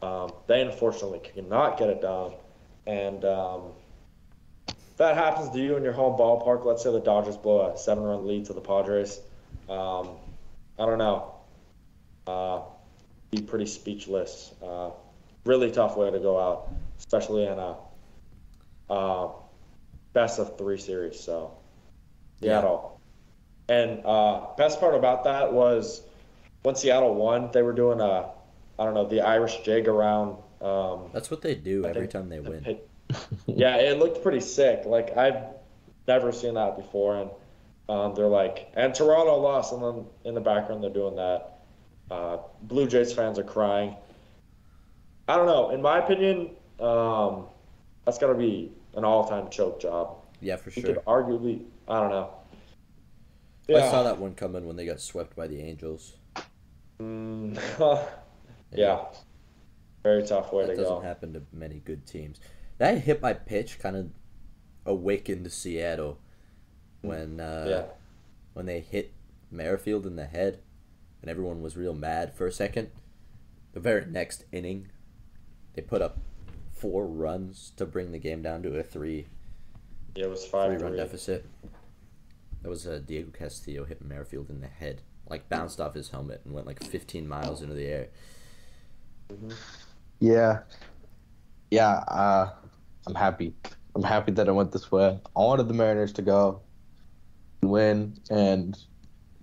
[0.07, 2.33] Um, they unfortunately cannot get it done.
[2.85, 3.61] And um,
[4.67, 7.75] if that happens to you in your home ballpark, let's say the Dodgers blow a
[7.75, 9.19] seven run lead to the Padres,
[9.69, 10.09] um,
[10.77, 11.33] I don't know.
[12.27, 12.61] Uh,
[13.31, 14.53] be pretty speechless.
[14.61, 14.91] Uh,
[15.45, 17.75] really tough way to go out, especially in a
[18.87, 19.29] uh,
[20.15, 21.19] best of three series.
[21.19, 21.51] So,
[22.41, 22.99] Seattle.
[23.69, 23.75] Yeah.
[23.75, 26.01] And uh, best part about that was
[26.63, 28.29] when Seattle won, they were doing a,
[28.79, 30.37] I don't know, the Irish jig around.
[30.61, 32.79] Um, That's what they do every time they win.
[33.45, 34.81] Yeah, it looked pretty sick.
[34.87, 35.43] Like I've
[36.07, 37.29] never seen that before, and
[37.87, 41.59] um, they're like, and Toronto lost, and then in the background they're doing that.
[42.09, 43.95] Uh, Blue Jays fans are crying.
[45.27, 45.69] I don't know.
[45.69, 46.49] In my opinion,
[46.79, 47.45] um,
[48.05, 50.17] that's got to be an all-time choke job.
[50.41, 50.95] Yeah, for You sure.
[50.95, 52.29] could arguably, I don't know.
[53.69, 56.17] I saw that one coming when they got swept by the Angels.
[56.99, 57.59] Mm,
[58.71, 59.05] yeah.
[60.03, 61.01] Very tough way that to doesn't go.
[61.01, 62.39] happen to many good teams.
[62.77, 64.09] That hit by pitch kind of
[64.85, 66.19] awakened Seattle
[67.01, 67.83] when uh, Yeah.
[68.53, 69.13] when they hit
[69.49, 70.59] Merrifield in the head,
[71.21, 72.91] and everyone was real mad for a second.
[73.73, 74.89] The very next inning,
[75.73, 76.19] they put up
[76.75, 79.27] four runs to bring the game down to a three
[80.15, 80.97] Yeah, it was three five run three.
[80.97, 81.45] deficit.
[82.61, 86.41] That was uh, Diego Castillo hit Merrifield in the head, like bounced off his helmet
[86.45, 88.07] and went like 15 miles into the air.
[90.19, 90.59] Yeah.
[91.71, 92.49] Yeah, uh,
[93.07, 93.53] I'm happy.
[93.95, 95.19] I'm happy that it went this way.
[95.35, 96.61] I wanted the Mariners to go
[97.61, 98.77] and win, and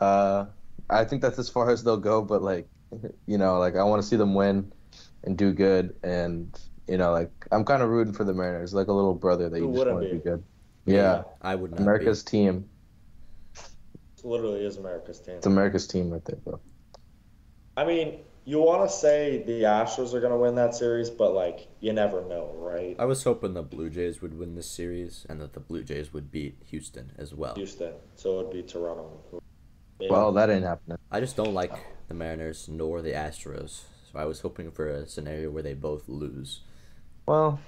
[0.01, 0.47] uh,
[0.91, 2.23] I think that's as far as they'll go.
[2.23, 2.69] But like,
[3.27, 4.73] you know, like I want to see them win
[5.25, 6.59] and do good, and
[6.89, 9.59] you know, like I'm kind of rooting for the Mariners, like a little brother that
[9.59, 10.19] Who you just wouldn't want to be?
[10.19, 10.45] do good.
[10.85, 11.81] Yeah, I would not.
[11.81, 12.69] America's team.
[13.55, 15.37] It literally is America's team.
[15.37, 16.61] It's America's team right there, bro.
[17.77, 21.35] I mean, you want to say the Astros are going to win that series, but
[21.35, 22.97] like you never know, right?
[22.99, 26.13] I was hoping the Blue Jays would win this series and that the Blue Jays
[26.13, 27.55] would beat Houston as well.
[27.55, 29.41] Houston, so it'd be Toronto.
[30.01, 30.09] Yeah.
[30.11, 30.99] Well, that ain't happening.
[31.11, 31.73] I just don't like
[32.09, 36.09] the Mariners nor the Astros, so I was hoping for a scenario where they both
[36.09, 36.61] lose.
[37.27, 37.61] Well,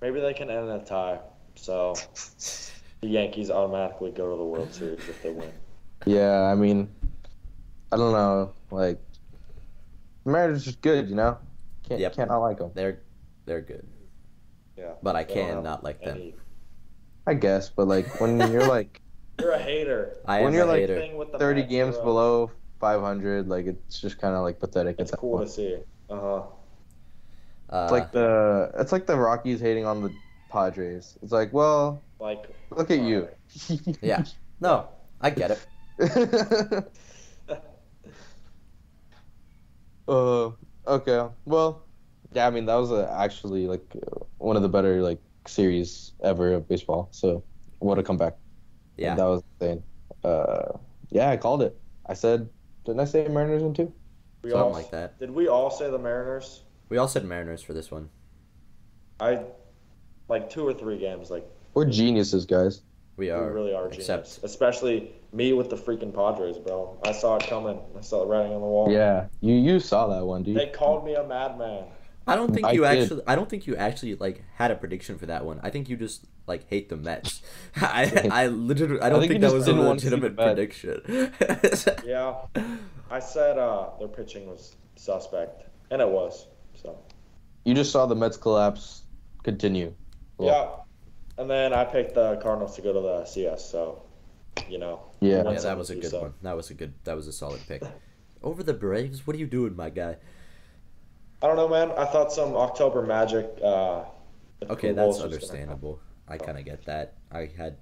[0.00, 1.20] maybe they can end in a tie,
[1.54, 1.94] so
[3.00, 5.50] the Yankees automatically go to the World Series if they win.
[6.06, 6.88] Yeah, I mean,
[7.90, 8.52] I don't know.
[8.70, 9.00] Like,
[10.24, 11.38] the Mariners are just good, you know.
[11.88, 12.14] Can't Yep.
[12.16, 12.70] can't not like them.
[12.74, 13.00] They're
[13.46, 13.86] they're good,
[14.76, 16.32] Yeah, but I They can not like them.
[17.26, 19.00] I guess, but like when you're like
[19.40, 20.16] You're a hater.
[20.26, 20.96] I When am you're a like- hater.
[20.98, 24.96] Thing with the 30 games below 500, like it's just kind of like pathetic.
[24.98, 25.50] It's at that cool to point.
[25.50, 25.76] see.
[26.08, 26.42] Uh huh.
[27.68, 30.14] Uh, It's like the it's like the Rockies hating on the
[30.50, 31.16] Padres.
[31.22, 33.28] It's like, well, Like, look at you.
[34.02, 34.24] yeah,
[34.60, 34.88] no,
[35.20, 35.66] I get it.
[40.08, 40.50] uh,
[40.86, 41.28] okay.
[41.44, 41.86] Well,
[42.32, 42.46] yeah.
[42.46, 46.54] I mean, that was uh actually like uh, one of the better like series ever
[46.54, 47.08] of baseball.
[47.12, 47.44] So,
[47.78, 48.36] what a comeback.
[48.96, 49.84] Yeah, That was insane.
[50.22, 50.78] Uh,
[51.10, 51.80] yeah, I called it.
[52.06, 52.48] I said,
[52.84, 53.92] didn't I say Mariners in two?
[54.42, 55.18] we something all like that.
[55.18, 55.30] did.
[55.30, 56.64] We all say the Mariners.
[56.94, 58.08] We all said Mariners for this one.
[59.18, 59.40] I
[60.28, 61.28] like two or three games.
[61.28, 62.82] Like We're geniuses, guys.
[63.16, 63.44] We are.
[63.44, 64.08] we really are genius.
[64.08, 66.96] except Especially me with the freaking Padres, bro.
[67.04, 67.80] I saw it coming.
[67.98, 68.92] I saw it writing on the wall.
[68.92, 70.56] Yeah, you you saw that one, dude.
[70.56, 71.86] They called me a madman.
[72.28, 73.02] I don't think I you did.
[73.02, 73.22] actually.
[73.26, 75.58] I don't think you actually like had a prediction for that one.
[75.64, 77.42] I think you just like hate the Mets.
[77.76, 80.16] I I literally I don't think think, that was a didn't want to see the
[80.16, 82.04] legitimate prediction.
[82.06, 82.36] Yeah,
[83.10, 86.46] I said uh, their pitching was suspect, and it was.
[87.64, 89.02] So You just saw the Mets collapse
[89.42, 89.94] continue.
[90.36, 93.68] Well, yeah, and then I picked the Cardinals to go to the CS.
[93.70, 94.02] So
[94.68, 95.00] you know.
[95.20, 95.42] Yeah.
[95.44, 96.22] Yeah, that was a good so.
[96.22, 96.34] one.
[96.42, 96.94] That was a good.
[97.04, 97.82] That was a solid pick.
[98.42, 100.16] Over the Braves, what are you doing, my guy?
[101.42, 101.92] I don't know, man.
[101.92, 103.46] I thought some October Magic.
[103.62, 104.04] Uh,
[104.70, 106.00] Okay, that's understandable.
[106.26, 107.14] I kind of get that.
[107.30, 107.76] I had,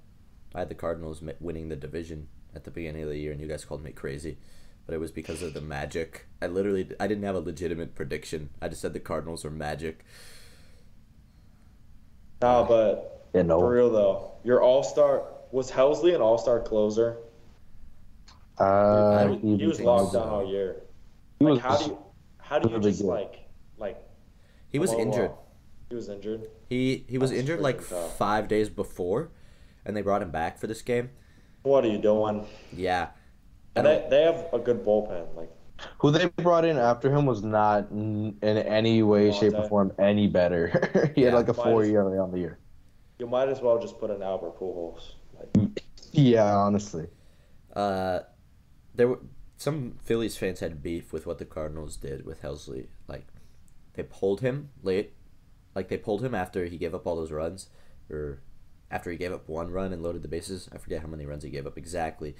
[0.53, 3.39] I had the Cardinals mi- winning the division at the beginning of the year, and
[3.39, 4.37] you guys called me crazy,
[4.85, 6.25] but it was because of the Magic.
[6.41, 8.49] I literally, I didn't have a legitimate prediction.
[8.61, 10.03] I just said the Cardinals were Magic.
[12.41, 17.17] No, but Yeah, for real though, your All Star was Helsley an All Star closer.
[18.57, 20.83] Uh, he, he was locked down all year.
[21.39, 21.97] He Like, was how do you,
[22.37, 23.07] how do you just good.
[23.07, 23.97] like, like?
[24.69, 25.31] He was injured.
[25.31, 25.39] wow.
[25.89, 26.47] He was injured.
[26.69, 28.17] He he was That's injured like tough.
[28.17, 29.29] five days before,
[29.85, 31.09] and they brought him back for this game.
[31.63, 32.45] What are you doing?
[32.75, 33.15] Yeah, I And don't-
[33.75, 35.35] they, they have a good bullpen.
[35.35, 35.49] Like,
[35.99, 39.91] Who they brought in after him was not n- in any way, shape, or form
[39.99, 41.11] any better.
[41.15, 42.59] he Yeah, had like a four as- year on the year.
[43.19, 45.13] you might as well just put in Albert Pujols.
[45.39, 47.07] Like, Yeah, honestly.
[47.75, 48.19] uh,
[48.95, 49.19] there were
[49.57, 52.87] some Phillies fans had beef with what the Cardinals did with Helsley.
[53.07, 53.27] Like,
[53.93, 55.13] they pulled him late.
[55.75, 57.69] Like they pulled him after he gave up all those runs,
[58.09, 58.41] or
[58.91, 60.69] after he gave up one run and loaded the bases.
[60.71, 62.35] I forget how many runs he gave up exactly,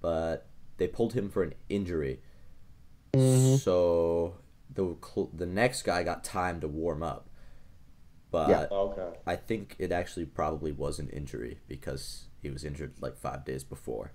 [0.00, 2.20] but they pulled him for an injury.
[3.14, 3.58] Mhm.
[3.58, 4.36] So
[4.74, 7.28] the cl- the next guy got time to warm up,
[8.30, 8.66] but Yeah.
[8.70, 9.18] okay.
[9.26, 13.64] I think it actually probably was an injury because he was injured like five days
[13.64, 14.12] before.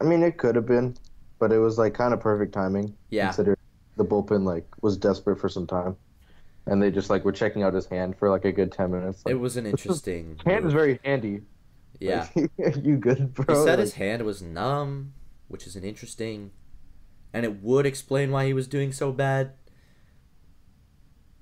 [0.00, 0.96] I mean, it could have been,
[1.38, 2.96] but it was like kind of perfect timing.
[3.10, 3.26] Yeah.
[3.28, 3.56] Consider
[3.96, 5.96] the bullpen like was desperate for some time,
[6.66, 9.22] and they just like were checking out his hand for like a good ten minutes.
[9.26, 10.38] It was an this is- interesting.
[10.44, 11.42] hand is very handy.
[12.00, 12.28] Yeah.
[12.34, 12.50] Like,
[12.82, 13.54] you good, bro?
[13.54, 15.14] He said his hand was numb,
[15.48, 16.50] which is an interesting,
[17.32, 19.52] and it would explain why he was doing so bad.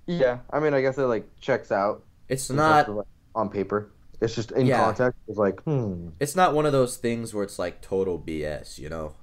[0.07, 2.05] Yeah, I mean, I guess it like checks out.
[2.29, 2.89] It's not.
[2.89, 3.91] like, on paper.
[4.21, 4.85] It's just in Yeah.
[4.85, 5.19] context.
[5.27, 8.79] It's like, hmm, It's not one of those things where it's like total BS.
[8.79, 9.15] You know,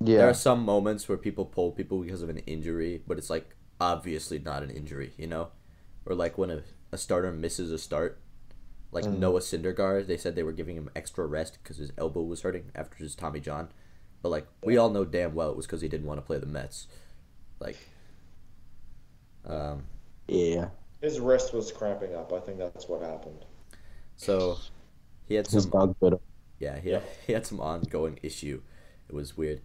[0.00, 3.30] yeah, there are some moments where people pull people because of an injury, but it's
[3.30, 5.12] like obviously not an injury.
[5.16, 5.48] You know,
[6.04, 6.62] or like when a,
[6.92, 8.20] a starter misses a start,
[8.96, 9.18] like Mhm.
[9.18, 12.70] Noah Syndergaard, they said they were giving him extra rest because his elbow was hurting
[12.74, 13.68] after his Tommy John,
[14.22, 16.38] but like we all know damn well it was because he didn't want to play
[16.38, 16.86] the Mets.
[17.60, 17.76] Like,
[19.44, 19.84] um,
[20.28, 20.70] yeah.
[21.00, 22.32] His wrist was cramping up.
[22.32, 23.44] I think that's what happened.
[24.16, 24.56] so
[25.26, 26.20] he had His some dog bit him.
[26.58, 27.00] Yeah, he, Yeah.
[27.26, 28.62] he had some ongoing issue.
[29.08, 29.60] It was weird.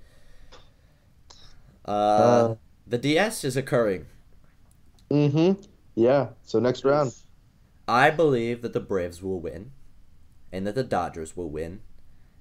[1.85, 2.55] Uh, Uh,
[2.85, 4.05] the DS is occurring.
[5.09, 5.61] Mm-hmm.
[5.95, 6.29] Yeah.
[6.43, 7.13] So next round.
[7.87, 9.71] I believe that the Braves will win,
[10.51, 11.81] and that the Dodgers will win,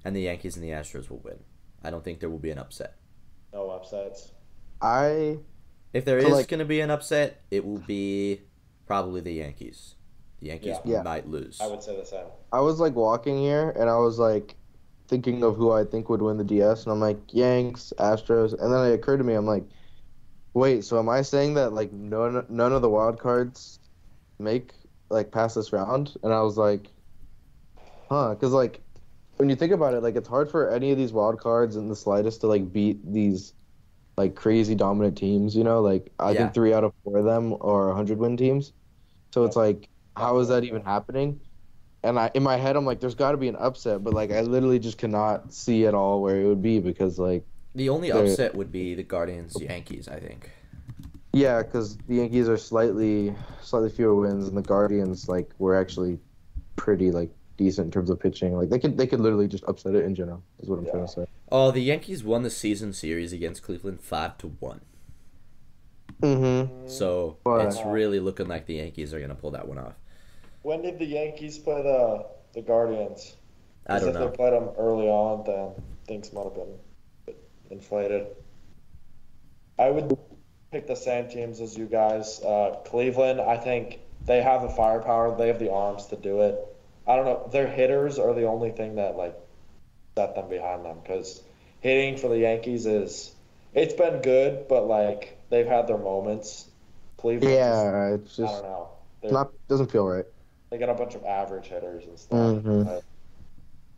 [0.05, 1.41] and the Yankees and the Astros will win.
[1.83, 2.97] I don't think there will be an upset.
[3.53, 4.33] No upsets.
[4.81, 5.39] I
[5.93, 8.43] If there So, is like- going to be an upset, it will be
[8.87, 9.97] probably the Yankees.
[10.39, 10.99] The Yankees Yeah.
[10.99, 11.03] Yeah.
[11.03, 11.61] might lose.
[11.61, 12.27] I would say the same.
[12.53, 14.55] I was like walking here and I was like
[15.09, 18.73] thinking of who I think would win the DS and I'm like Yanks, Astros, and
[18.73, 19.65] then it occurred to me I'm like,
[20.55, 23.81] wait, so am I saying that like none none of the wild cards
[24.39, 24.73] make
[25.11, 26.17] like past this round?
[26.23, 26.93] And I was like,
[28.11, 28.83] huh, because like
[29.37, 31.89] when you think about it, like it's hard for any of these wild cards in
[31.89, 33.55] the slightest to like beat these
[34.17, 35.57] like crazy dominant teams.
[35.57, 36.35] You know, like I Yeah.
[36.35, 38.73] think three out of four of them are 100 win teams.
[39.35, 41.43] So it's like, how is that even happening?
[42.05, 44.31] And I, in my head, I'm like, there's got to be an upset, but like,
[44.33, 48.13] I literally just cannot see at all where it would be because, like, the only
[48.13, 49.61] upset would be the Guardians oh.
[49.61, 50.51] Yankees, I think.
[51.33, 56.19] Yeah, because the Yankees are slightly, slightly fewer wins, and the Guardians, like, were actually
[56.77, 58.57] pretty like decent in terms of pitching.
[58.57, 60.43] Like, they could, they could literally just upset it in general.
[60.61, 61.27] Is what I'm trying to say.
[61.53, 64.81] Oh, the Yankees won the season series against Cleveland 5 to 1.
[66.23, 66.89] Mm-hmm.
[66.89, 69.95] So But- it's really looking like the Yankees are going to pull that one off.
[70.63, 73.37] When did the Yankees play the the Guardians?
[73.87, 74.29] I 'Cause don't if know.
[74.31, 77.35] they played them early on, then things might have been
[77.71, 78.27] inflated.
[79.79, 80.15] I would
[80.71, 82.41] pick the same teams as you guys.
[82.43, 85.37] Uh, Cleveland, I think they have the firepower.
[85.37, 86.57] They have the arms to do it.
[87.07, 87.49] I don't know.
[87.53, 89.35] Their hitters are the only thing that like
[90.17, 91.43] set them behind them because
[91.81, 93.35] hitting for the Yankees is
[93.75, 96.67] it's been good, but like they've had their moments.
[97.17, 98.89] Cleveland, Yeah, it's just, I don't know.
[99.23, 100.25] They're- not doesn't feel right.
[100.71, 102.39] they got a bunch of average hitters and stuff.
[102.65, 102.85] Mhm.
[102.87, 103.03] but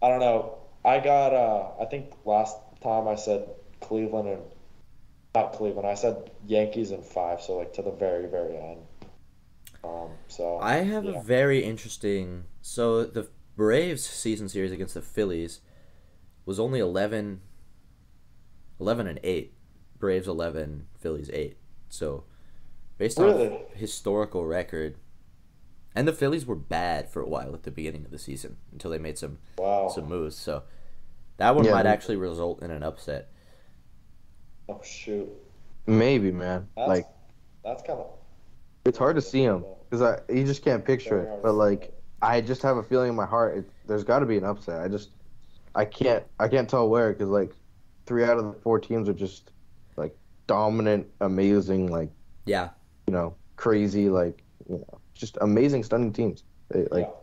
[0.01, 0.55] I don't know.
[0.85, 3.49] I got uh I think last time I said
[3.81, 4.43] Cleveland and
[5.35, 5.87] not Cleveland.
[5.89, 8.81] I said Yankees in five, so like to the very very end.
[9.85, 10.11] Um.
[10.29, 11.19] So I have yeah.
[11.19, 12.45] a very interesting.
[12.61, 15.61] So the Braves season series against the Phillies
[16.47, 17.41] was only 11,
[18.81, 19.53] 11 and 8.
[19.99, 21.57] Braves 11, Phillies 8.
[21.89, 22.25] So
[22.99, 23.59] based on Really?
[23.75, 24.97] historical record,
[25.95, 28.91] And the Phillies were bad for a while at the beginning of the season until
[28.91, 29.89] they made some Wow.
[29.89, 30.37] some moves.
[30.37, 30.63] So
[31.37, 33.31] that one Yeah, might actually result in an upset.
[34.69, 35.29] Oh shoot.
[35.87, 36.69] Maybe, man.
[36.77, 37.07] That's, like
[37.65, 38.11] that's kind of.
[38.85, 41.43] it's hard to see him because I you just can't picture it.
[41.43, 41.91] But like see.
[42.23, 44.81] I just have a feeling in my heart it, there's got to be an upset.
[44.81, 45.11] I just
[45.75, 47.53] I can't I can't tell where because like
[48.07, 49.51] three out of the four teams are just
[49.97, 52.11] like dominant, amazing, like
[52.47, 52.71] Yeah,
[53.07, 56.45] you know crazy, like you know just amazing, stunning teams.
[56.71, 57.15] They like yeah.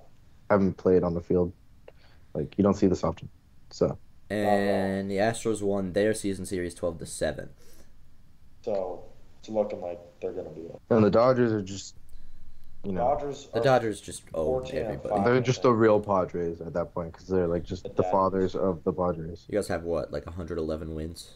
[0.50, 1.54] haven't played on the field.
[2.34, 3.30] Like you don't see this often.
[3.72, 3.98] So
[4.30, 7.50] and the Astros won their season series twelve to seven.
[8.64, 9.04] So
[9.40, 10.68] it's looking like they're gonna be.
[10.74, 10.82] up.
[10.90, 11.96] and the Dodgers are just
[12.84, 13.48] you know Dodgers.
[13.54, 15.10] The are- Dodgers just owned 14 and everybody.
[15.16, 15.26] five.
[15.26, 18.56] they're just the real Padres at that point because they're like just The the fathers
[18.56, 19.46] of the Padres.
[19.50, 21.32] You guys have what, like 111 wins?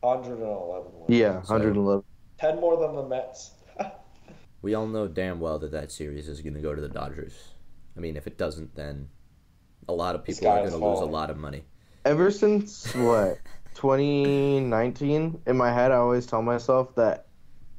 [0.00, 1.04] 111 wins.
[1.08, 2.04] Yeah, So- 111.
[2.38, 3.52] 10 more than the Mets.
[4.62, 7.32] We all know damn well that that series is going to go to the Dodgers.
[7.96, 9.08] I mean, if it doesn't, then
[9.88, 11.64] a lot of people are going to lose a lot of money.
[12.10, 13.38] Ever since what
[13.74, 17.28] 2019, in my head, I always tell myself that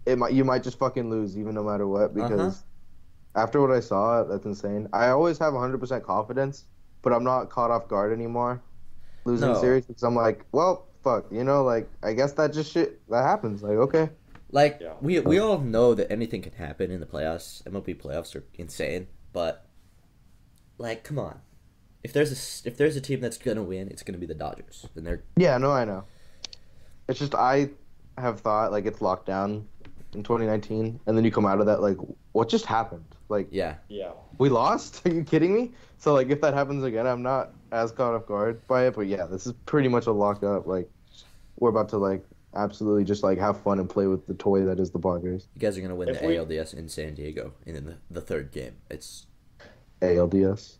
[0.05, 3.43] it might you might just fucking lose even no matter what because Uh-huh.
[3.43, 4.87] after what I saw, that's insane.
[4.93, 6.65] I always have 100% confidence,
[7.01, 8.61] but I'm not caught off guard anymore
[9.25, 9.59] losing No.
[9.59, 13.23] series because I'm like, well, fuck, you know, like I guess that just shit that
[13.23, 13.61] happens.
[13.63, 14.09] Like, okay,
[14.51, 14.93] Like Yeah.
[15.01, 17.61] we we all know that anything can happen in the playoffs.
[17.63, 19.65] MLB playoffs are insane, but
[20.77, 21.41] like, come on.
[22.03, 24.33] If there's a s- if there's a team that's gonna win, it's gonna be the
[24.33, 26.03] Dodgers, and they're yeah, no, I know.
[27.07, 27.69] It's just I
[28.17, 29.67] have thought like it's locked down
[30.13, 31.97] in 2019, and then you come out of that like,
[32.33, 33.05] what just happened?
[33.29, 33.75] Like, yeah.
[33.87, 34.11] Yeah.
[34.39, 35.01] we lost?
[35.07, 35.71] Are you kidding me?
[35.99, 38.95] So like, if that happens again, I'm not as caught off guard by it.
[38.95, 40.67] But yeah, this is pretty much a lock up.
[40.67, 40.89] Like,
[41.59, 42.25] we're about to like
[42.55, 45.47] absolutely just like have fun and play with the toy that is the Padres.
[45.55, 48.21] You guys are gonna win If the we- ALDS in San Diego in the the
[48.21, 48.73] third game.
[48.89, 49.27] It's
[50.01, 50.77] ALDS.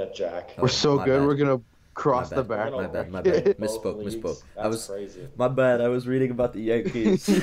[0.00, 0.50] Yeah, Jack.
[0.56, 1.18] Oh, we're so my good.
[1.20, 1.26] bad.
[1.26, 1.60] We're gonna
[1.94, 2.72] cross My the bad.
[2.72, 2.72] back.
[2.72, 3.44] My bad, my bad.
[3.58, 4.16] Misspoke, leagues.
[4.16, 4.42] misspoke.
[4.58, 5.28] I was- crazy.
[5.36, 5.80] my bad.
[5.82, 7.28] I was reading about the Yankees.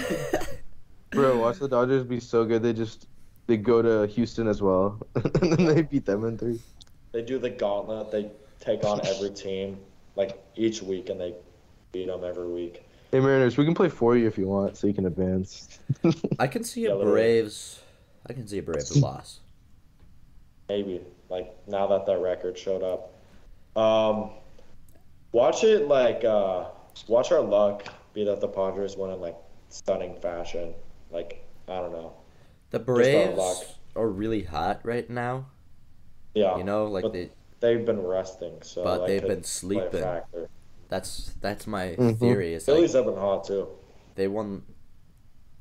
[1.11, 2.63] Bro, watch the Dodgers be so good.
[2.63, 3.07] They just
[3.45, 6.59] they go to Houston as well, and then they beat them in three.
[7.11, 8.11] They do the gauntlet.
[8.11, 8.29] They
[8.59, 9.77] take on every team
[10.15, 11.35] like each week, and they
[11.91, 12.83] beat them every week.
[13.11, 15.79] Hey Mariners, we can play for you if you want, so you can advance.
[16.39, 17.03] I can see a Yeah.
[17.03, 17.81] Braves.
[18.27, 19.39] I can see a Braves loss.
[20.67, 20.99] Maybe
[21.29, 23.13] like now that that record showed up.
[23.81, 24.31] Um,
[25.31, 26.65] watch it like uh,
[27.07, 29.35] watch our luck beat up the Padres win in like
[29.69, 30.73] stunning fashion.
[31.11, 32.13] Like I don't know.
[32.71, 33.57] The our Braves luck.
[33.95, 35.47] are really hot right now.
[36.33, 40.05] Yeah, You know, like they they've been resting, so But that they've been sleeping.
[40.89, 42.17] that's that's my Mhm.
[42.19, 42.53] theory.
[42.53, 43.67] Is like Phillies have been hot too.
[44.15, 44.63] they won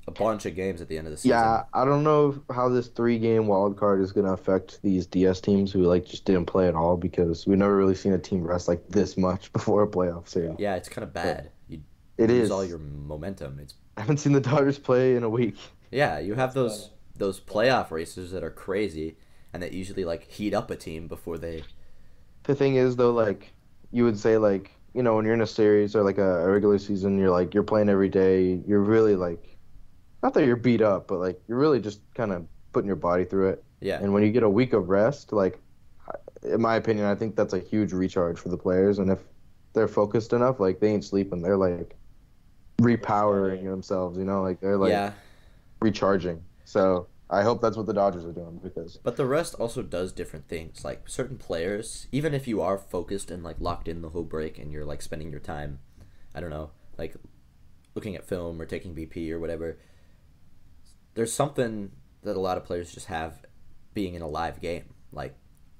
[0.08, 1.30] a bunch of games at the end of the season.
[1.30, 5.40] Yeah, I don't know how this three game wild card is gonna affect these DS
[5.40, 8.42] teams who like just didn't play at all because we've never really seen a team
[8.44, 10.56] rest like this much before a playoff series.
[10.58, 11.50] Yeah, it's kind of bad.
[11.68, 11.82] You
[12.18, 12.50] It lose is.
[12.50, 13.58] all your momentum.
[13.60, 15.56] It's I haven't seen the Dodgers play in a week.
[15.90, 16.90] yeah, you have It's those bad.
[17.16, 19.16] those playoff races that are crazy
[19.52, 21.64] and that usually like heat up a team before they
[22.44, 23.52] The thing is though, like
[23.90, 26.50] you would say like, you know, when you're in a series or like a, a
[26.50, 29.55] regular season, you're like you're playing every day, you're really like
[30.22, 33.24] not that you're beat up, but like you're really just kind of putting your body
[33.24, 33.64] through it.
[33.80, 33.98] yeah.
[34.00, 35.58] And when you get a week of rest, like,
[36.42, 38.98] in my opinion, I think that's a huge recharge for the players.
[38.98, 39.20] And if
[39.72, 41.96] they're focused enough, like they ain't sleeping, they're like
[42.80, 44.18] repowering themselves.
[44.18, 45.12] You know, like they're like yeah,
[45.80, 46.42] recharging.
[46.64, 50.12] So I hope that's what the Dodgers are doing because but the rest also does
[50.12, 50.84] different things.
[50.84, 54.58] Like certain players, even if you are focused and like locked in the whole break
[54.58, 55.80] and you're like spending your time,
[56.34, 57.16] I don't know, like
[57.94, 59.78] looking at film or taking BP or whatever,
[61.16, 61.92] there's something
[62.24, 63.46] that a lot of players just have
[63.94, 64.94] being in a live game.
[65.12, 65.36] Like,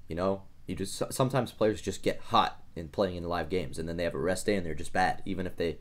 [0.08, 3.88] you know, you just sometimes players just get hot in playing in live games and
[3.88, 5.78] then they have a rest day and they're just bad even if they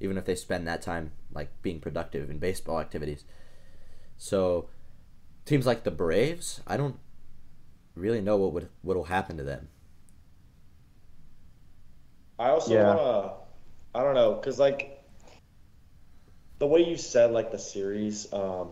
[0.00, 3.24] even if they spend that time like being productive in baseball activities.
[4.18, 4.68] So
[5.46, 6.96] teams like the Braves, I don't
[7.96, 9.68] really know what would what'll happen to them.
[12.40, 12.80] I also Yeah.
[12.80, 13.34] wanna,
[13.94, 14.99] I don't know, cause like
[16.60, 18.68] the way you said like the series um,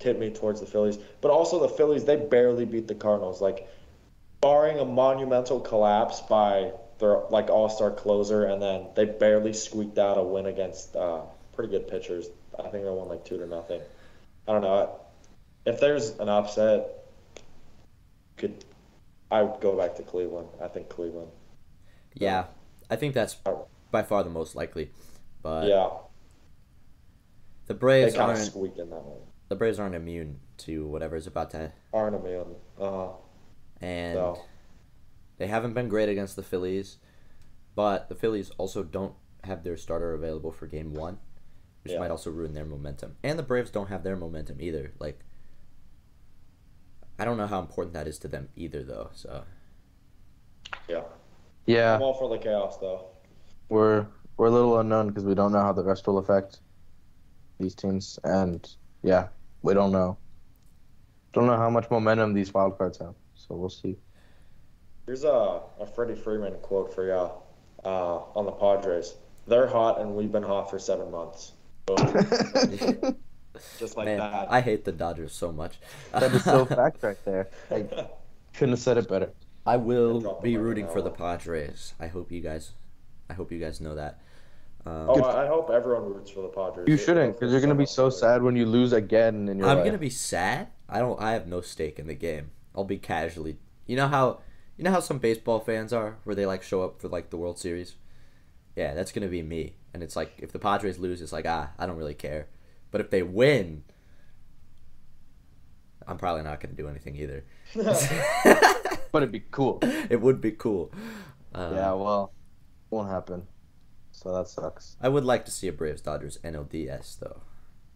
[0.00, 3.40] tipped me towards the Phillies, but also the Phillies they barely beat the Cardinals.
[3.40, 3.68] Like,
[4.40, 9.98] barring a monumental collapse by their like All Star closer, and then they barely squeaked
[9.98, 11.20] out a win against uh,
[11.52, 12.26] pretty good pitchers.
[12.58, 13.82] I think they won like two to nothing.
[14.48, 14.98] I don't know.
[15.66, 17.04] If there's an upset,
[18.38, 18.64] could
[19.30, 20.48] I would go back to Cleveland.
[20.62, 21.30] I think Cleveland.
[22.14, 22.44] Yeah,
[22.88, 23.36] I think that's
[23.90, 24.90] by far the most likely.
[25.42, 25.88] But yeah,
[27.66, 29.20] the Braves kind of aren't squeaked in that one.
[29.48, 32.54] the Braves aren't immune to whatever's about to Aren't immune.
[32.80, 33.08] Uh huh.
[33.80, 34.38] and So
[35.38, 36.98] they haven't been great against the Phillies,
[37.74, 39.14] but the Phillies also don't
[39.44, 41.18] have their starter available for game 1,
[41.84, 41.98] which Yeah.
[42.00, 43.16] might also ruin their momentum.
[43.22, 44.92] And the Braves don't have their momentum either.
[44.98, 45.20] Like
[47.18, 49.10] I don't know how important that is to them either though.
[49.14, 49.44] So
[50.88, 51.02] yeah,
[51.66, 53.06] Yeah, I'm all for the chaos though.
[53.68, 54.06] we're
[54.36, 56.60] we're a little unknown because we don't know how the rest will affect
[57.58, 58.68] these teams, and
[59.02, 59.28] yeah,
[59.62, 60.16] we don't know.
[61.32, 63.96] Don't know how much momentum these wild cards have, so we'll see.
[65.06, 67.30] Here's a a Freddie Freeman quote for you
[67.84, 69.14] uh, on the Padres.
[69.46, 71.52] They're hot and we've been hot for seven months.
[73.78, 74.50] Just like Man, that.
[74.50, 75.78] I hate the Dodgers so much.
[76.12, 77.48] that is so fact right there.
[77.70, 77.86] I
[78.52, 79.30] couldn't have said it better.
[79.64, 81.94] I will be rooting for the Padres.
[81.98, 82.72] I hope you guys,
[83.30, 84.20] I hope you guys know that.
[84.86, 86.88] Um, oh, I I hope everyone roots for the Padres.
[86.88, 89.78] You shouldn't, because you're gonna be so sad when you lose again in your I'm
[89.78, 89.86] life.
[89.86, 90.68] gonna be sad.
[90.88, 91.20] I don't.
[91.20, 92.50] I have no stake in the game.
[92.74, 93.58] I'll be casually.
[93.86, 94.40] You know how,
[94.76, 97.36] you know how some baseball fans are, where they like show up for like the
[97.36, 97.96] World Series.
[98.76, 99.74] Yeah, that's gonna be me.
[99.92, 102.46] And it's like if the Padres lose, it's like ah, I don't really care.
[102.92, 103.82] But if they win,
[106.06, 107.44] I'm probably not gonna do anything either.
[109.16, 109.78] But it'd be cool.
[110.10, 110.92] it would be cool.
[111.54, 112.34] Uh, yeah, well,
[112.90, 113.46] won't happen.
[114.16, 114.96] So that sucks.
[115.00, 117.42] I would like to see a Braves Dodgers NLDS though.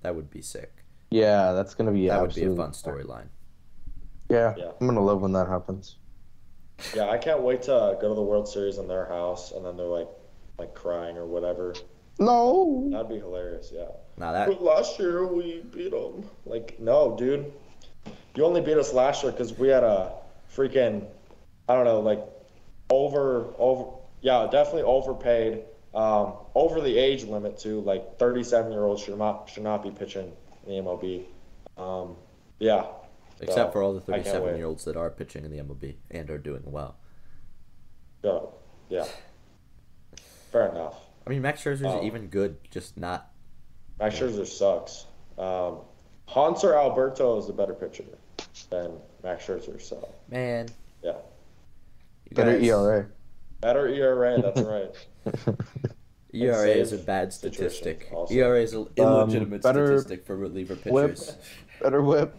[0.03, 0.85] That would be sick.
[1.11, 3.29] Yeah, that's gonna be that would be a fun storyline.
[4.29, 4.73] Yeah, Yeah.
[4.79, 5.97] I'm gonna love when that happens.
[6.95, 9.79] Yeah, I can't wait to go to the World Series in their house and then
[9.79, 10.09] they're like,
[10.59, 11.75] like crying or whatever.
[12.19, 12.89] No.
[12.93, 13.73] That'd be hilarious.
[13.75, 13.89] Yeah.
[14.19, 16.29] Now that But last year we beat them.
[16.45, 17.51] Like, no, dude.
[18.37, 20.13] You only beat us last year because we had a
[20.55, 21.07] freaking,
[21.67, 22.23] I don't know, like
[22.91, 23.91] over, over,
[24.21, 25.65] yeah, definitely overpaid,
[25.95, 27.81] um, over the age limit too.
[27.81, 30.33] Like 37 year olds should not should not be pitching
[30.67, 31.25] in the MLB.
[31.77, 32.17] Um,
[32.59, 32.87] yeah.
[33.41, 36.29] except So, for all the 37 year olds that are pitching in the MLB and
[36.31, 36.97] are doing well.
[38.23, 38.41] Yeah.
[38.89, 39.07] Yeah.
[40.53, 40.97] Fair enough.
[41.27, 42.03] I mean, Max Scherzer's Oh.
[42.03, 43.31] even good, just not.
[43.99, 45.07] Max Scherzer sucks.
[45.39, 45.79] Um,
[46.29, 48.05] Hanser Alberto is a better pitcher
[48.71, 49.81] than Max Scherzer.
[49.81, 50.69] So Man.
[51.03, 51.13] Yeah.
[52.29, 53.07] You Better guys- ERA.
[53.61, 54.41] better ERA.
[54.41, 54.95] That's right.
[56.33, 58.09] ERA is a bad statistic.
[58.13, 58.33] also.
[58.35, 61.11] ERA is an illegitimate better statistic for reliever whip.
[61.17, 61.37] pitchers.
[61.83, 62.35] better whip.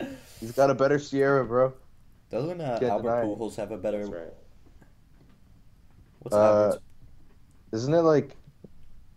[0.40, 1.72] He's got a better SIERA, bro.
[2.30, 3.24] Doesn't uh, Can't Albert deny.
[3.34, 3.98] Pujols have a better?
[4.06, 4.32] That's right.
[6.20, 6.82] What's Uh, Albert's?
[7.72, 8.36] Isn't it like?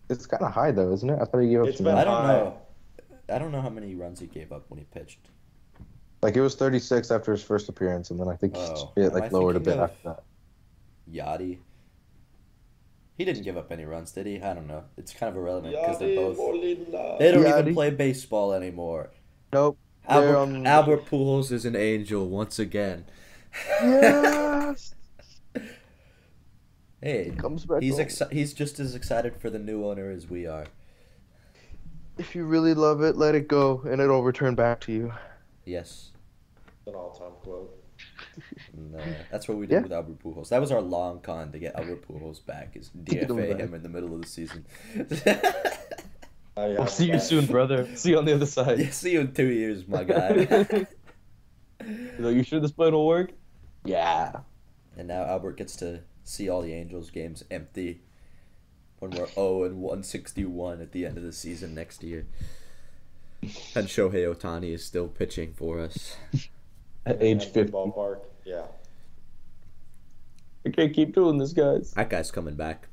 [0.09, 1.17] It's kind of high though, isn't it?
[1.21, 1.85] I thought he gave up It's some.
[1.85, 2.27] been I don't high.
[2.33, 2.57] know.
[3.29, 5.19] I don't know how many runs he gave up when he pitched.
[6.21, 9.31] Like it was 36 after his first appearance, and then I think Oh, it like
[9.31, 10.23] lowered a bit of- after that.
[11.11, 11.59] Yadi.
[13.17, 14.41] He didn't give up any runs, did he?
[14.41, 14.85] I don't know.
[14.97, 16.37] It's kind of irrelevant because they're both.
[16.37, 17.17] Molina.
[17.19, 17.59] They don't Yadi.
[17.59, 19.11] even play baseball anymore.
[19.51, 19.77] Nope.
[20.07, 23.05] Albert, on- Albert Pujols is an angel once again.
[23.81, 24.95] Yes.
[27.01, 27.81] Hey, Comes back.
[27.81, 30.67] he's exci- he's just as excited for the new owner as we are.
[32.17, 35.13] If you really love it, let it go, and it'll return back to you.
[35.65, 36.11] Yes,
[36.87, 37.82] An all-time quote.
[38.73, 39.81] And, uh, that's what we did Yeah.
[39.81, 40.49] with Albert Pujols.
[40.49, 42.75] That was our long con to get Albert Pujols back.
[42.75, 44.65] Is DFA him in the middle of the season.
[46.55, 47.21] Oh, yeah, I'll see you back.
[47.31, 47.87] soon, brother.
[47.95, 48.79] See you on the other side.
[48.79, 50.85] yeah, see you in two years, my guy.
[52.19, 53.31] You, you sure this plan will work?
[53.85, 54.31] Yeah.
[54.97, 58.01] and now Albert gets to see all the Angels games empty
[58.99, 62.25] when we're 0 and 161 at the end of the season next year.
[63.75, 66.15] And Shohei Ohtani is still pitching for us.
[67.05, 67.71] At age 50.
[67.71, 68.21] Ballpark.
[68.45, 68.63] Yeah.
[70.65, 71.91] I can't keep doing this, guys.
[71.91, 72.87] That guy's coming back.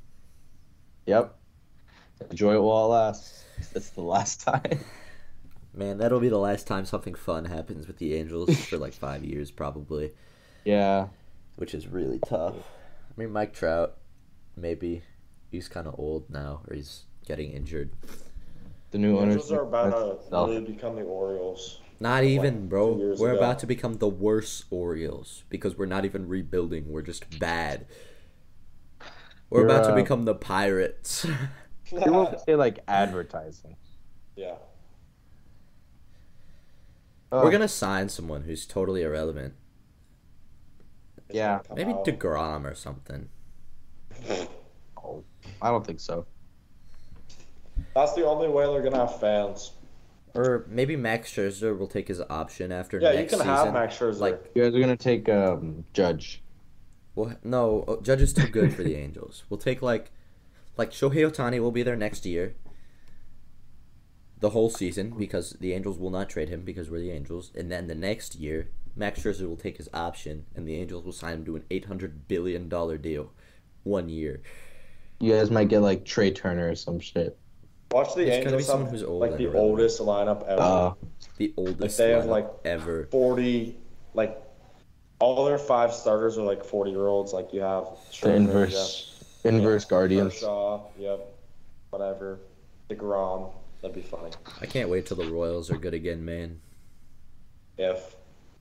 [1.06, 1.34] Yep.
[2.30, 3.44] Enjoy it while it lasts.
[3.74, 4.80] It's the last time.
[5.74, 9.24] Man, that'll be the last time something fun happens with the Angels for like five
[9.24, 10.12] years, probably,
[10.64, 11.08] Yeah.
[11.56, 12.56] which is really tough.
[12.56, 13.96] I mean, Mike Trout,
[14.56, 15.02] maybe
[15.50, 17.90] he's kind of old now, or he's getting injured.
[18.90, 19.34] The new The owners.
[19.34, 21.80] Angels are about to really become the Orioles.
[22.00, 23.14] Not even, bro.
[23.18, 23.38] We're ago.
[23.38, 26.90] about to become the worst Orioles because we're not even rebuilding.
[26.90, 27.86] We're just bad.
[29.50, 31.26] We're You're, about to uh, become the Pirates.
[31.92, 33.74] They won't say like advertising.
[34.36, 34.54] yeah.
[37.32, 39.54] Oh, We're gonna sign someone who's totally irrelevant.
[41.28, 41.62] Yeah.
[41.74, 42.04] Maybe out.
[42.04, 43.28] Degrom or something.
[44.96, 45.24] oh,
[45.60, 46.26] I don't think so.
[47.94, 49.72] That's the only way they're gonna have fans.
[50.34, 53.54] Or maybe Max Scherzer will take his option after Yeah, you next can season.
[53.54, 54.18] have Max Scherzer.
[54.20, 56.42] Like, You guys are gonna take um, Judge.
[57.14, 59.44] well, no, oh, Judge is too good for the Angels.
[59.48, 60.10] We'll take like,
[60.76, 62.54] like Shohei Ohtani will be there next year.
[64.38, 67.70] the whole season because the Angels will not trade him because we're the Angels, and
[67.70, 71.34] then the next year Max Scherzer will take his option, and the Angels will sign
[71.34, 73.32] him to an eight hundred billion dollar deal,
[73.82, 74.40] one year.
[75.18, 77.36] You guys might get like Trea Turner or some shit.
[77.92, 79.70] Watch the It's gonna be Angels someone have, who's old like the irrelevant.
[79.70, 80.60] oldest lineup ever.
[80.62, 80.94] Uh,
[81.38, 83.08] The oldest they have, like, ever.
[83.10, 83.76] Forty,
[84.14, 84.40] like
[85.18, 87.32] all their five starters are like forty year olds.
[87.32, 90.34] Like you have the Scherzer, inverse, inverse yeah, Guardians.
[90.34, 91.34] Kershaw, yep,
[91.90, 92.38] whatever.
[92.88, 94.30] Degrom, that'd be funny.
[94.60, 96.60] I can't wait till the Royals are good again, man.
[97.76, 98.16] If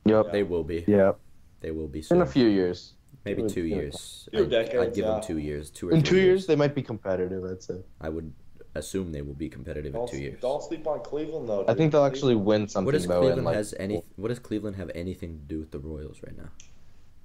[0.06, 0.32] Yep.
[0.32, 0.84] They will be.
[0.88, 1.14] Yeah.
[1.62, 2.94] They will be In a few years.
[3.26, 4.28] Maybe two years.
[4.32, 5.12] Few I'd, I'd give yeah.
[5.12, 5.70] them two years.
[5.70, 7.44] Two or In three two years, they might be competitive.
[7.44, 7.82] I'd say.
[8.00, 8.32] I would
[8.80, 10.42] assume they will be competitive in don't, two years.
[10.42, 11.66] don't sleep on Cleveland though.
[11.68, 13.20] I think they'll actually win something What does though.
[13.20, 14.02] Cleveland and, like, has any?
[14.16, 16.50] What does Cleveland have anything to do with the Royals right now?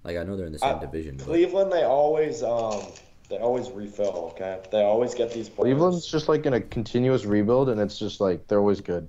[0.04, 2.82] Like I know they're in the same Uh, division, but Cleveland, they always um
[3.30, 4.30] they always refill.
[4.34, 5.72] Okay, they always get these players.
[5.74, 9.08] Cleveland's just like in a continuous rebuild, and it's just like they're always good.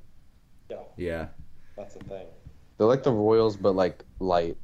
[0.70, 1.26] yeah, Yeah.
[1.76, 2.26] That's the thing.
[2.78, 4.58] They're like the Royals, but like light.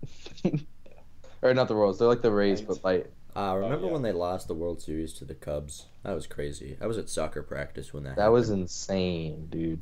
[1.42, 2.00] or not the Royals.
[2.00, 2.68] They're like the Rays, Light.
[2.68, 3.08] but light.
[3.36, 3.94] Uh, remember yeah.
[3.94, 5.86] when they lost the World Series to the Cubs?
[6.04, 6.78] That was crazy.
[6.82, 8.16] I was at soccer practice when that.
[8.16, 8.34] That happened.
[8.34, 9.82] was insane, dude.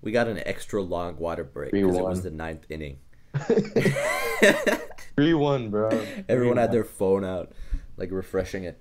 [0.00, 2.98] We got an extra long water break because it was the ninth inning.
[5.16, 5.90] Three one, bro.
[6.28, 6.72] Everyone had 3-1.
[6.72, 7.52] their phone out,
[7.96, 8.80] like refreshing it.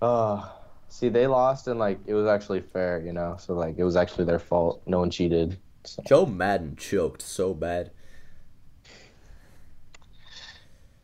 [0.00, 0.48] Uh,
[0.88, 3.36] see, they lost, and like it was actually fair, you know.
[3.38, 4.82] So like it was actually their fault.
[4.86, 5.58] No one cheated.
[5.84, 6.02] So.
[6.06, 7.90] Joe Maddon choked so bad.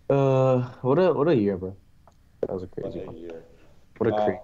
[0.09, 1.77] Uh, what a what a year, bro.
[2.43, 3.17] That was a What crazy a one.
[3.17, 3.45] year.
[3.99, 4.41] What a Uh, crazy.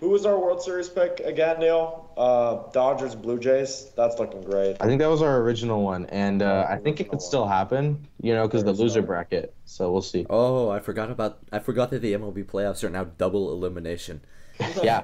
[0.00, 2.10] Who was our World Series pick again, Neil?
[2.18, 3.90] Uh, Dodgers, Blue Jays.
[3.96, 4.76] That's looking great.
[4.78, 7.46] I think that was our original one, and uh, I think it Original could still
[7.46, 9.06] happen, you know, because the loser so.
[9.06, 9.54] bracket.
[9.64, 10.26] So we'll see.
[10.28, 11.38] Oh, I forgot about.
[11.50, 14.20] I forgot that the MLB playoffs are now double elimination.
[14.82, 15.02] Yeah.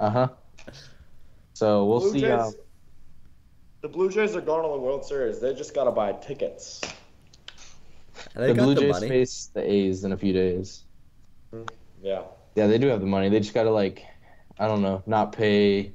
[0.00, 0.28] Uh huh.
[1.54, 2.20] So we'll Blue see.
[2.20, 2.50] Jays, Uh,
[3.80, 5.40] the Blue Jays are going to the World Series.
[5.40, 6.80] They just gotta buy tickets.
[8.34, 9.08] And they the got Blue the Jays money.
[9.08, 10.84] face the A's in a few days.
[12.04, 12.22] Yeah.
[12.54, 13.28] Yeah, they do have the money.
[13.30, 14.04] They just gotta like,
[14.58, 15.94] I don't know, not pay,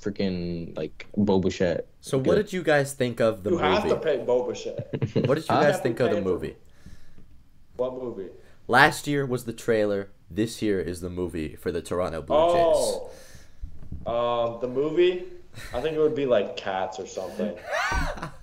[0.00, 1.86] freaking like Bo Bichette.
[2.00, 3.68] So, what did you guys think of the you movie?
[3.68, 6.56] You have to pay Boba What did you guys think of the for- movie?
[7.76, 8.30] What movie?
[8.66, 10.10] Last year was the trailer.
[10.30, 13.10] This year is the movie for the Toronto Blue Jays.
[14.06, 15.24] Oh, um, the movie.
[15.74, 17.54] I think it would be like Cats or something.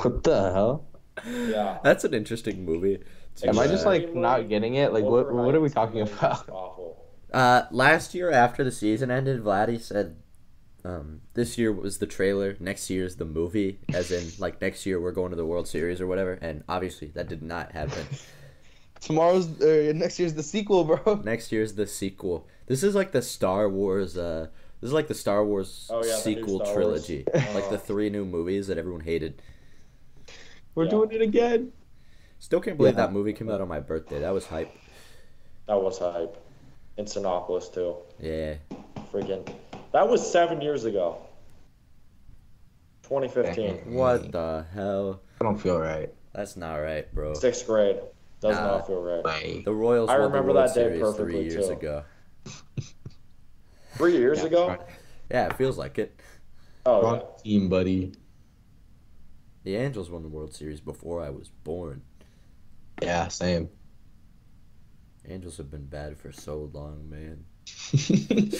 [0.00, 0.86] What the hell?
[1.26, 1.78] Yeah.
[1.82, 2.98] That's an interesting movie.
[3.38, 4.92] To, Am I just like not getting it?
[4.92, 6.48] Like, what what are we talking about?
[6.48, 7.04] Awful.
[7.32, 10.16] Uh, last year after the season ended, Vladdy said,
[10.84, 12.56] um, this year was the trailer.
[12.60, 13.80] Next year is the movie.
[13.92, 16.34] As in, like next year we're going to the World Series or whatever.
[16.40, 18.04] And obviously that did not happen.
[19.00, 21.20] Tomorrow's uh, next year's the sequel, bro.
[21.24, 22.48] next year's the sequel.
[22.66, 24.16] This is like the Star Wars.
[24.18, 24.48] Uh,
[24.80, 26.74] this is like the Star Wars Oh, yeah, sequel Star Wars.
[26.74, 27.24] trilogy.
[27.54, 27.78] like the Uh.
[27.78, 29.40] three new movies that everyone hated.
[30.74, 30.90] We're Yeah.
[30.90, 31.72] doing it again.
[32.38, 33.06] Still can't believe Yeah.
[33.06, 34.20] that movie came out on my birthday.
[34.20, 34.70] That was hype.
[35.66, 36.36] That was hype.
[36.96, 37.96] In Cinepolis too.
[38.18, 38.54] Yeah.
[39.12, 39.48] Freaking.
[39.92, 41.18] That was seven years ago.
[43.04, 43.94] 2015.
[43.94, 45.20] What the hell?
[45.40, 46.12] I don't feel right.
[46.32, 47.34] That's not right, bro.
[47.34, 48.00] Sixth grade.
[48.40, 48.66] Does Nah.
[48.66, 49.24] not feel right.
[49.24, 49.64] Wait.
[49.64, 51.72] The Royals I won the remember World that day Series three years too.
[51.72, 52.04] ago.
[53.94, 54.68] Three years Yeah, ago?
[54.68, 54.80] right.
[55.30, 56.20] Yeah, it feels like it.
[56.86, 57.42] Oh, Wrong yeah.
[57.42, 58.12] team, buddy.
[59.64, 62.02] The Angels won the World Series before I was born.
[63.02, 63.68] Yeah, same.
[65.28, 67.44] Angels have been bad for so long, man.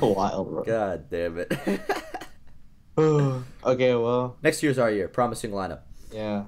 [0.00, 0.62] a while, bro.
[0.64, 1.52] God damn it.
[3.64, 5.08] okay, well, Next year's our year.
[5.08, 5.80] Promising lineup.
[6.12, 6.44] yeah.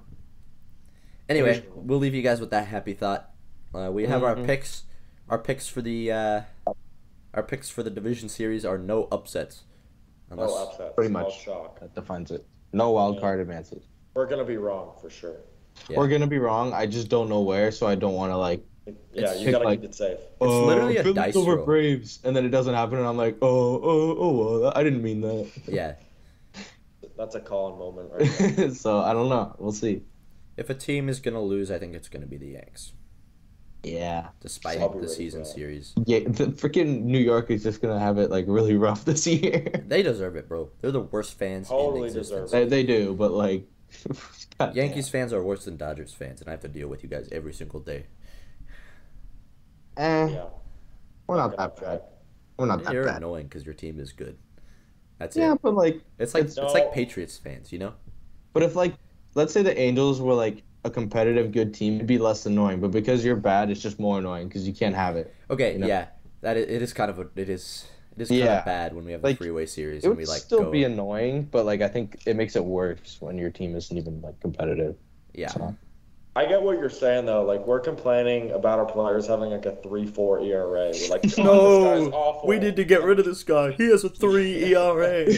[1.29, 3.31] Anyway, we'll leave you guys with that happy thought.
[3.75, 4.45] Uh, we have our Mhm.
[4.47, 4.85] picks.
[5.29, 6.41] Our picks for the uh,
[7.33, 9.63] our picks for the division series are no upsets.
[10.31, 10.95] Unless No upset.
[10.95, 11.41] Pretty No much.
[11.41, 11.81] shock.
[11.81, 12.47] That defines it.
[12.75, 13.21] No wild Yeah.
[13.23, 13.85] card advances.
[14.13, 15.39] We're gonna be wrong for sure.
[15.89, 15.99] Yeah.
[15.99, 16.73] We're gonna be wrong.
[16.73, 18.65] I just don't know where, so I don't want to like.
[19.13, 20.19] Yeah, you gotta like- keep it safe.
[20.19, 21.65] It's oh, literally a Phillies dice over roll.
[21.65, 25.03] Braves, and then it doesn't happen, and I'm like, oh, oh, oh, well, I didn't
[25.03, 25.51] mean that.
[25.67, 25.95] yeah,
[27.17, 29.55] That's a Colin moment right so I don't know.
[29.59, 30.03] We'll see.
[30.57, 32.93] if a team is gonna lose, I think it's gonna be the Yanks,
[33.83, 34.29] Yeah.
[34.41, 35.95] despite I'll the season for series.
[36.07, 39.83] Yeah, the freaking New York is just gonna have it like really rough this year.
[39.87, 40.71] They deserve it, bro.
[40.81, 42.51] They're the worst fans Totally in existence.
[42.51, 43.74] deserve they, they do, but like, God
[44.75, 47.29] Yankees fans are worse than Dodgers fans, and I have to deal with you guys
[47.33, 48.07] every single day.
[49.97, 50.45] Eh, Yeah.
[51.27, 52.03] we're not that bad.
[52.59, 53.19] We're not that You're bad.
[53.19, 54.37] annoying because your team is good.
[55.19, 55.63] That's Yeah, it.
[55.63, 57.95] but like, It's like it's- it's like Patriots fans, you know.
[58.53, 58.95] but if like,
[59.35, 62.81] let's say the Angels were like a competitive good team, it'd be less annoying.
[62.81, 65.35] But because you're bad, it's just more annoying because you can't have it.
[65.51, 65.87] Okay, You know?
[65.87, 66.09] yeah,
[66.43, 67.87] that it is kind of a, it is
[68.17, 68.59] It is kind Yeah.
[68.61, 70.65] of bad when we have Like, the freeway series It and would we like still
[70.65, 70.71] go.
[70.71, 74.21] be annoying, but like I think it makes it worse when your team isn't even
[74.23, 74.97] like competitive.
[75.35, 75.49] yeah.
[75.49, 75.75] So,
[76.37, 77.45] I get what you're saying though.
[77.45, 80.93] Like we're complaining about our players having like a three four ERA.
[80.93, 82.49] We're like, oh, this guy's awful.
[82.61, 83.71] to get rid of this guy.
[83.73, 85.27] He has a three ERA.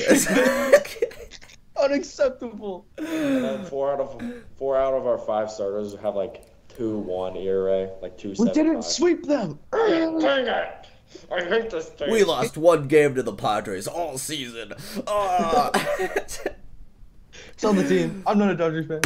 [1.82, 2.86] Unacceptable.
[2.96, 3.06] And
[3.44, 4.22] then four out of
[4.56, 8.34] four out of our five starters have like two one ERA, like two.
[8.38, 9.58] We didn't sweep them.
[9.72, 10.86] Dang it!
[11.32, 12.10] I hate this thing.
[12.10, 14.72] we lost one game to the Padres all season.
[15.06, 15.70] Ah.
[17.56, 18.22] Sell the team.
[18.26, 19.00] I'm not a Dodgers fan.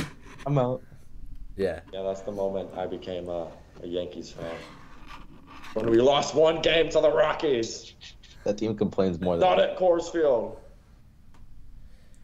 [0.46, 0.82] I'm out.
[1.56, 1.80] yeah.
[1.92, 3.48] Yeah, that's the moment I became a,
[3.82, 4.54] a Yankees fan.
[5.74, 7.94] When we lost one game to the Rockies,
[8.44, 9.70] That team complains more than not than.
[9.70, 10.58] at Coors Field.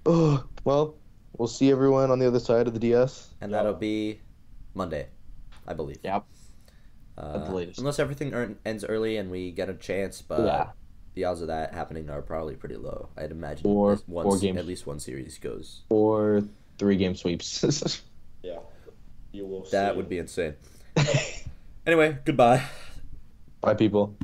[0.05, 0.95] Oh, well,
[1.37, 3.31] we'll see everyone on the other side of the DS.
[3.41, 3.59] And Yeah.
[3.59, 4.21] that'll be
[4.75, 5.07] Monday,
[5.67, 5.99] I believe.
[6.03, 6.25] Yep.
[7.19, 7.79] Uh, At the latest.
[7.79, 10.71] Unless everything earn, ends early and we get a chance, but Yeah.
[11.15, 13.09] the odds of that happening are probably pretty low.
[13.17, 14.59] I'd imagine Four- at, once, four games.
[14.59, 15.83] at least one series goes.
[15.89, 16.43] Or
[16.79, 18.03] three game sweeps.
[18.43, 18.59] Yeah,
[19.33, 19.63] you will.
[19.73, 19.97] That see.
[19.97, 20.55] would be insane.
[21.87, 22.63] Anyway, goodbye.
[23.61, 24.13] Bye, people.